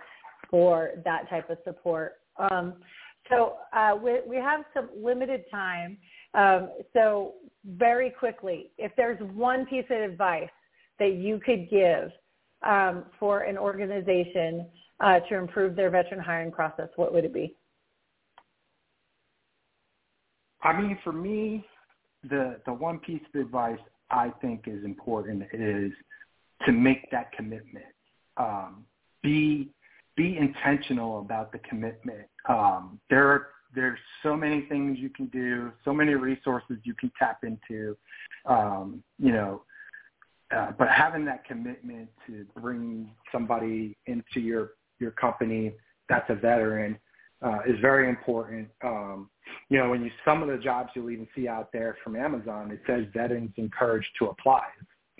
for 0.49 0.91
that 1.03 1.29
type 1.29 1.49
of 1.49 1.57
support. 1.63 2.20
Um, 2.37 2.75
so 3.29 3.57
uh, 3.73 3.95
we, 4.01 4.19
we 4.27 4.35
have 4.37 4.61
some 4.73 4.89
limited 4.95 5.43
time. 5.51 5.97
Um, 6.33 6.69
so 6.93 7.35
very 7.65 8.09
quickly, 8.09 8.71
if 8.77 8.91
there's 8.95 9.19
one 9.33 9.65
piece 9.65 9.85
of 9.89 10.01
advice 10.01 10.49
that 10.99 11.13
you 11.13 11.39
could 11.45 11.69
give 11.69 12.11
um, 12.63 13.05
for 13.19 13.41
an 13.41 13.57
organization 13.57 14.67
uh, 14.99 15.19
to 15.29 15.35
improve 15.35 15.75
their 15.75 15.89
veteran 15.89 16.19
hiring 16.19 16.51
process, 16.51 16.89
what 16.95 17.13
would 17.13 17.25
it 17.25 17.33
be? 17.33 17.55
I 20.63 20.79
mean, 20.79 20.97
for 21.03 21.11
me, 21.11 21.65
the 22.29 22.59
the 22.67 22.73
one 22.73 22.99
piece 22.99 23.21
of 23.33 23.41
advice 23.41 23.79
I 24.11 24.29
think 24.41 24.65
is 24.67 24.83
important 24.85 25.43
is 25.53 25.91
to 26.65 26.71
make 26.71 27.09
that 27.11 27.31
commitment. 27.31 27.85
Um, 28.37 28.85
be 29.23 29.71
be 30.15 30.37
intentional 30.37 31.19
about 31.19 31.51
the 31.51 31.59
commitment. 31.59 32.27
Um, 32.47 32.99
there 33.09 33.27
are 33.27 33.47
there's 33.73 33.99
so 34.21 34.35
many 34.35 34.61
things 34.67 34.99
you 34.99 35.09
can 35.09 35.27
do, 35.27 35.71
so 35.85 35.93
many 35.93 36.13
resources 36.15 36.77
you 36.83 36.93
can 36.93 37.09
tap 37.17 37.43
into. 37.43 37.95
Um, 38.45 39.01
you 39.17 39.31
know, 39.31 39.63
uh, 40.55 40.71
but 40.77 40.89
having 40.89 41.23
that 41.25 41.45
commitment 41.45 42.09
to 42.27 42.45
bring 42.59 43.11
somebody 43.31 43.97
into 44.07 44.39
your 44.39 44.71
your 44.99 45.11
company 45.11 45.73
that's 46.09 46.29
a 46.29 46.35
veteran 46.35 46.97
uh, 47.41 47.59
is 47.65 47.79
very 47.79 48.09
important. 48.09 48.67
Um, 48.83 49.29
you 49.69 49.77
know, 49.77 49.89
when 49.89 50.03
you 50.03 50.11
some 50.25 50.43
of 50.43 50.49
the 50.49 50.57
jobs 50.57 50.89
you'll 50.95 51.09
even 51.09 51.27
see 51.35 51.47
out 51.47 51.71
there 51.71 51.97
from 52.03 52.15
Amazon, 52.15 52.69
it 52.71 52.81
says 52.85 53.05
veterans 53.13 53.51
encouraged 53.57 54.09
to 54.19 54.27
apply. 54.27 54.63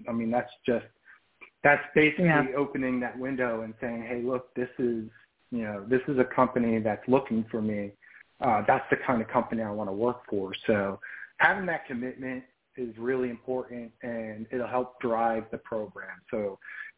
I 0.08 0.12
mean, 0.12 0.30
that's 0.30 0.51
just 0.65 0.86
that's 1.63 1.84
basically 1.93 2.26
yeah. 2.26 2.45
opening 2.58 3.00
that 3.02 3.17
window 3.17 3.62
and 3.62 3.74
saying, 3.80 4.04
hey, 4.08 4.21
look, 4.24 4.54
this 4.56 4.69
is 4.80 5.06
you 5.52 5.63
know 5.63 5.86
this 5.88 6.02
is 6.08 6.17
a 6.17 6.24
company 6.24 6.80
that's 6.80 7.08
looking 7.08 7.45
for 7.52 7.62
me. 7.62 7.91
Uh, 8.39 8.63
that's 8.67 8.86
the 8.89 8.97
kind 9.06 9.21
of 9.21 9.28
company 9.28 9.62
I 9.62 9.71
want 9.71 9.89
to 9.89 9.93
work 9.93 10.21
for. 10.30 10.52
So 10.65 11.00
having 11.38 11.65
that 11.67 11.86
commitment 11.86 12.43
is 12.78 12.97
really 12.97 13.30
important, 13.30 13.91
and 14.02 14.47
it'll 14.52 14.67
help 14.67 15.00
drive 15.02 15.43
the 15.52 15.60
program. 15.60 16.21
So 16.32 16.58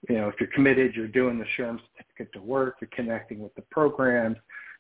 you 0.09 0.15
know, 0.15 0.29
if 0.29 0.35
you're 0.39 0.49
committed, 0.53 0.95
you're 0.95 1.07
doing 1.07 1.39
the 1.39 1.45
SHRM 1.57 1.79
certificate 1.95 2.33
to 2.33 2.41
work, 2.41 2.77
you're 2.81 2.89
connecting 2.93 3.39
with 3.39 3.53
the 3.55 3.63
programs, 3.71 4.37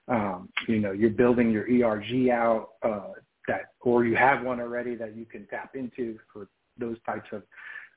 um, 0.07 0.49
you 0.67 0.79
know, 0.79 0.91
you're 0.91 1.09
building 1.09 1.51
your 1.51 1.63
ERG 1.63 2.29
out 2.29 2.71
uh, 2.83 3.13
that, 3.47 3.71
or 3.81 4.05
you 4.05 4.15
have 4.15 4.43
one 4.43 4.59
already 4.59 4.95
that 4.95 5.15
you 5.15 5.25
can 5.25 5.47
tap 5.47 5.75
into 5.75 6.19
for 6.31 6.47
those 6.77 6.97
types 7.05 7.27
of 7.31 7.43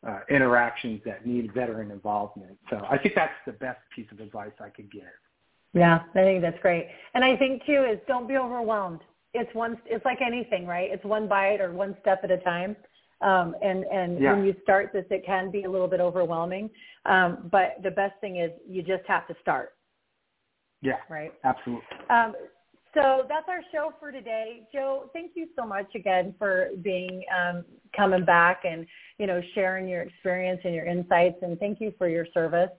uh, 0.07 0.21
interactions 0.31 1.01
that 1.05 1.27
need 1.27 1.53
veteran 1.53 1.91
involvement. 1.91 2.59
So 2.71 2.87
I 2.89 2.99
think 2.99 3.15
that's 3.15 3.33
the 3.47 3.53
best 3.53 3.81
piece 3.95 4.07
of 4.13 4.21
advice 4.21 4.53
I 4.61 4.69
could 4.69 4.91
give. 4.91 5.03
Yeah, 5.73 6.01
I 6.15 6.19
think 6.19 6.43
that's 6.43 6.61
great. 6.63 6.89
And 7.15 7.25
I 7.25 7.37
think 7.37 7.65
too 7.67 7.85
is 7.91 7.99
don't 8.07 8.29
be 8.29 8.37
overwhelmed. 8.37 9.01
It's 9.35 9.53
one. 9.55 9.79
It's 9.85 10.05
like 10.05 10.21
anything, 10.23 10.67
right? 10.67 10.91
It's 10.91 11.05
one 11.05 11.29
bite 11.29 11.61
or 11.61 11.73
one 11.73 11.97
step 12.01 12.21
at 12.25 12.31
a 12.31 12.39
time. 12.39 12.77
Um, 13.21 13.55
and 13.63 13.85
and 13.85 14.21
yeah. 14.21 14.33
when 14.33 14.45
you 14.45 14.55
start 14.63 14.91
this, 14.93 15.05
it 15.11 15.25
can 15.27 15.51
be 15.51 15.65
a 15.65 15.71
little 15.71 15.89
bit 15.89 16.01
overwhelming. 16.01 16.71
Um, 17.05 17.49
but 17.51 17.77
the 17.83 17.91
best 17.91 18.15
thing 18.21 18.37
is 18.37 18.51
you 18.67 18.83
just 18.83 19.05
have 19.07 19.27
to 19.29 19.35
start. 19.43 19.75
Yeah. 20.83 20.97
Right. 21.11 21.33
Absolutely. 21.45 21.85
Um, 22.11 22.35
so 22.97 23.27
that's 23.29 23.47
our 23.49 23.61
show 23.71 23.93
for 24.01 24.11
today. 24.11 24.67
Joe, 24.73 25.11
thank 25.13 25.33
you 25.35 25.49
so 25.55 25.67
much 25.67 25.95
again 25.95 26.35
for 26.39 26.71
being 26.83 27.23
um, 27.37 27.65
coming 27.95 28.25
back 28.25 28.63
and 28.65 28.87
you 29.19 29.27
know 29.27 29.41
sharing 29.55 29.87
your 29.87 30.03
experience 30.03 30.61
and 30.65 30.75
your 30.75 30.87
insights, 30.87 31.37
and 31.43 31.59
thank 31.59 31.81
you 31.81 31.93
for 31.99 32.09
your 32.09 32.27
service. 32.33 32.71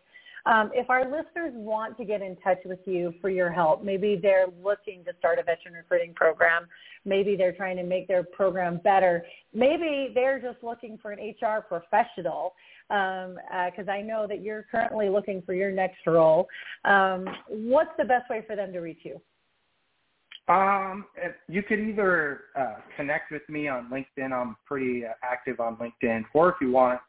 Um, 0.47 0.71
if 0.73 0.89
our 0.89 1.03
listeners 1.03 1.51
want 1.53 1.97
to 1.97 2.05
get 2.05 2.21
in 2.21 2.37
touch 2.37 2.59
with 2.63 2.79
you 2.85 3.13
for 3.19 3.29
your 3.29 3.51
help, 3.51 3.83
maybe 3.83 4.17
they're 4.19 4.47
looking 4.63 5.03
to 5.03 5.11
start 5.19 5.39
a 5.39 5.43
veteran 5.43 5.73
recruiting 5.73 6.13
program, 6.13 6.67
maybe 7.03 7.35
they're 7.35 7.51
trying 7.51 7.75
to 7.75 7.83
make 7.83 8.07
their 8.07 8.23
program 8.23 8.79
better, 8.81 9.25
maybe 9.53 10.11
they're 10.15 10.39
just 10.39 10.63
looking 10.63 10.97
for 11.01 11.11
an 11.11 11.19
HR 11.19 11.61
professional 11.61 12.53
because 12.87 13.27
um, 13.29 13.89
uh, 13.89 13.91
I 13.91 14.01
know 14.01 14.25
that 14.25 14.41
you're 14.41 14.65
currently 14.71 15.09
looking 15.09 15.41
for 15.41 15.53
your 15.53 15.69
next 15.69 16.07
role. 16.07 16.47
Um, 16.85 17.27
what's 17.49 17.91
the 17.97 18.05
best 18.05 18.29
way 18.29 18.41
for 18.47 18.55
them 18.55 18.71
to 18.71 18.79
reach 18.79 19.01
you? 19.03 19.19
Um, 20.47 21.05
you 21.49 21.61
could 21.61 21.79
either 21.79 22.41
uh, 22.57 22.75
connect 22.95 23.31
with 23.31 23.47
me 23.49 23.67
on 23.67 23.89
LinkedIn. 23.89 24.31
I'm 24.31 24.55
pretty 24.65 25.05
uh, 25.05 25.09
active 25.21 25.59
on 25.59 25.75
LinkedIn. 25.77 26.23
Or 26.33 26.49
if 26.49 26.55
you 26.61 26.71
want, 26.71 27.01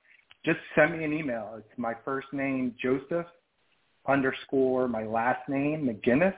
just 0.44 0.58
send 0.74 0.98
me 0.98 1.04
an 1.04 1.12
email. 1.12 1.54
It's 1.56 1.78
my 1.78 1.94
first 2.04 2.26
name, 2.32 2.74
Joseph 2.82 3.26
underscore 4.08 4.88
my 4.88 5.04
last 5.04 5.48
name 5.48 5.86
McGinnis 5.86 6.34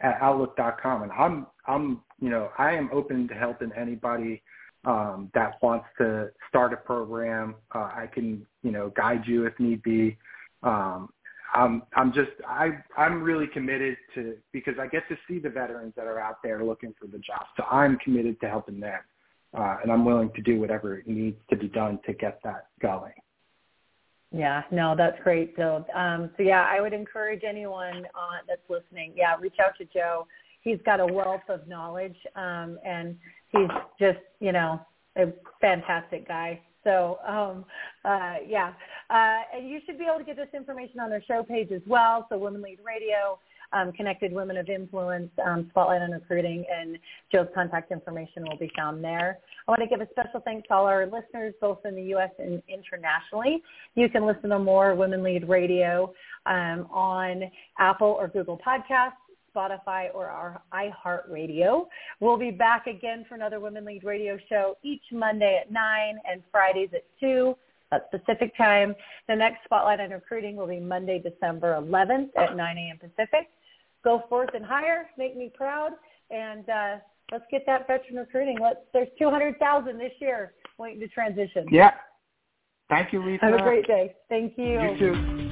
at 0.00 0.20
outlook.com, 0.20 1.02
and 1.04 1.12
I'm 1.12 1.46
I'm 1.66 2.00
you 2.20 2.30
know 2.30 2.50
I 2.58 2.72
am 2.72 2.90
open 2.92 3.28
to 3.28 3.34
helping 3.34 3.70
anybody 3.76 4.42
um, 4.84 5.30
that 5.34 5.62
wants 5.62 5.86
to 5.98 6.30
start 6.48 6.72
a 6.72 6.76
program. 6.76 7.54
Uh, 7.74 7.90
I 7.94 8.08
can 8.12 8.44
you 8.62 8.72
know 8.72 8.92
guide 8.96 9.22
you 9.26 9.46
if 9.46 9.58
need 9.60 9.82
be. 9.82 10.16
Um, 10.62 11.10
I'm 11.52 11.82
I'm 11.94 12.12
just 12.12 12.30
I 12.46 12.70
I'm 12.96 13.22
really 13.22 13.46
committed 13.46 13.96
to 14.14 14.36
because 14.52 14.74
I 14.80 14.86
get 14.86 15.06
to 15.08 15.16
see 15.28 15.38
the 15.38 15.50
veterans 15.50 15.92
that 15.96 16.06
are 16.06 16.18
out 16.18 16.42
there 16.42 16.64
looking 16.64 16.94
for 16.98 17.06
the 17.06 17.18
job. 17.18 17.44
So 17.56 17.64
I'm 17.70 17.98
committed 17.98 18.40
to 18.40 18.48
helping 18.48 18.80
them, 18.80 19.00
uh, 19.56 19.76
and 19.82 19.92
I'm 19.92 20.04
willing 20.04 20.30
to 20.34 20.42
do 20.42 20.58
whatever 20.58 21.02
needs 21.06 21.38
to 21.50 21.56
be 21.56 21.68
done 21.68 22.00
to 22.06 22.14
get 22.14 22.40
that 22.44 22.68
going. 22.80 23.12
Yeah, 24.34 24.62
no, 24.70 24.94
that's 24.96 25.22
great. 25.22 25.52
So, 25.56 25.84
um, 25.94 26.30
so 26.36 26.42
yeah, 26.42 26.66
I 26.68 26.80
would 26.80 26.94
encourage 26.94 27.42
anyone 27.46 28.06
uh, 28.14 28.38
that's 28.48 28.62
listening. 28.70 29.12
Yeah, 29.14 29.36
reach 29.38 29.56
out 29.62 29.76
to 29.78 29.84
Joe. 29.84 30.26
He's 30.62 30.78
got 30.86 31.00
a 31.00 31.06
wealth 31.06 31.42
of 31.48 31.68
knowledge, 31.68 32.16
um, 32.34 32.78
and 32.84 33.18
he's 33.48 33.68
just 34.00 34.20
you 34.40 34.52
know 34.52 34.80
a 35.16 35.32
fantastic 35.60 36.26
guy. 36.26 36.62
So 36.84 37.18
um, 37.26 37.64
uh, 38.04 38.36
yeah, 38.46 38.72
uh, 39.10 39.56
and 39.56 39.68
you 39.68 39.80
should 39.86 39.98
be 39.98 40.04
able 40.04 40.18
to 40.18 40.24
get 40.24 40.36
this 40.36 40.48
information 40.54 41.00
on 41.00 41.10
their 41.10 41.22
show 41.22 41.42
page 41.42 41.70
as 41.72 41.82
well. 41.86 42.26
So 42.28 42.38
Women 42.38 42.62
Lead 42.62 42.78
Radio, 42.84 43.38
um, 43.72 43.92
Connected 43.92 44.32
Women 44.32 44.56
of 44.56 44.68
Influence, 44.68 45.30
um, 45.44 45.70
SpotLite 45.74 46.02
on 46.02 46.10
Recruiting, 46.10 46.64
and 46.70 46.98
Joe's 47.32 47.48
contact 47.54 47.92
information 47.92 48.44
will 48.48 48.58
be 48.58 48.70
found 48.76 49.02
there. 49.02 49.38
I 49.66 49.70
want 49.70 49.82
to 49.82 49.88
give 49.88 50.00
a 50.00 50.08
special 50.10 50.40
thanks 50.40 50.68
to 50.68 50.74
all 50.74 50.86
our 50.86 51.06
listeners, 51.06 51.54
both 51.60 51.78
in 51.84 51.94
the 51.94 52.02
U.S. 52.04 52.30
and 52.38 52.62
internationally. 52.68 53.62
You 53.94 54.08
can 54.08 54.26
listen 54.26 54.50
to 54.50 54.58
more 54.58 54.94
Women 54.94 55.22
Lead 55.22 55.48
Radio 55.48 56.12
um, 56.46 56.86
on 56.90 57.42
Apple 57.78 58.16
or 58.18 58.28
Google 58.28 58.58
Podcasts. 58.58 59.12
Spotify 59.54 60.08
or 60.14 60.26
our 60.26 60.62
iHeartRadio. 60.72 61.86
We'll 62.20 62.38
be 62.38 62.50
back 62.50 62.86
again 62.86 63.24
for 63.28 63.34
another 63.34 63.60
Women 63.60 63.84
Lead 63.84 64.04
Radio 64.04 64.38
show 64.48 64.76
each 64.82 65.02
Monday 65.12 65.60
at 65.62 65.70
9 65.70 66.18
and 66.30 66.42
Fridays 66.50 66.90
at 66.94 67.04
2 67.20 67.56
at 67.92 68.10
Pacific 68.10 68.56
time. 68.56 68.94
The 69.28 69.36
next 69.36 69.58
SpotLite 69.70 70.00
on 70.00 70.10
Recruiting 70.10 70.56
will 70.56 70.66
be 70.66 70.80
Monday, 70.80 71.18
December 71.18 71.78
11th 71.80 72.30
at 72.36 72.56
9 72.56 72.78
a.m. 72.78 72.98
Pacific. 72.98 73.48
Go 74.02 74.24
forth 74.28 74.50
and 74.54 74.64
hire. 74.64 75.10
Make 75.16 75.36
me 75.36 75.52
proud. 75.54 75.92
And 76.30 76.68
uh, 76.68 76.96
let's 77.30 77.44
get 77.50 77.64
that 77.66 77.86
veteran 77.86 78.16
recruiting. 78.16 78.58
Let's, 78.60 78.80
there's 78.92 79.08
200,000 79.18 79.98
this 79.98 80.12
year 80.18 80.54
waiting 80.78 81.00
to 81.00 81.08
transition. 81.08 81.66
Yeah. 81.70 81.92
Thank 82.88 83.12
you, 83.12 83.20
Leesa. 83.20 83.40
Have 83.42 83.54
a 83.54 83.62
great 83.62 83.86
day. 83.86 84.14
Thank 84.28 84.58
you. 84.58 84.80
You 84.80 84.98
too. 84.98 85.51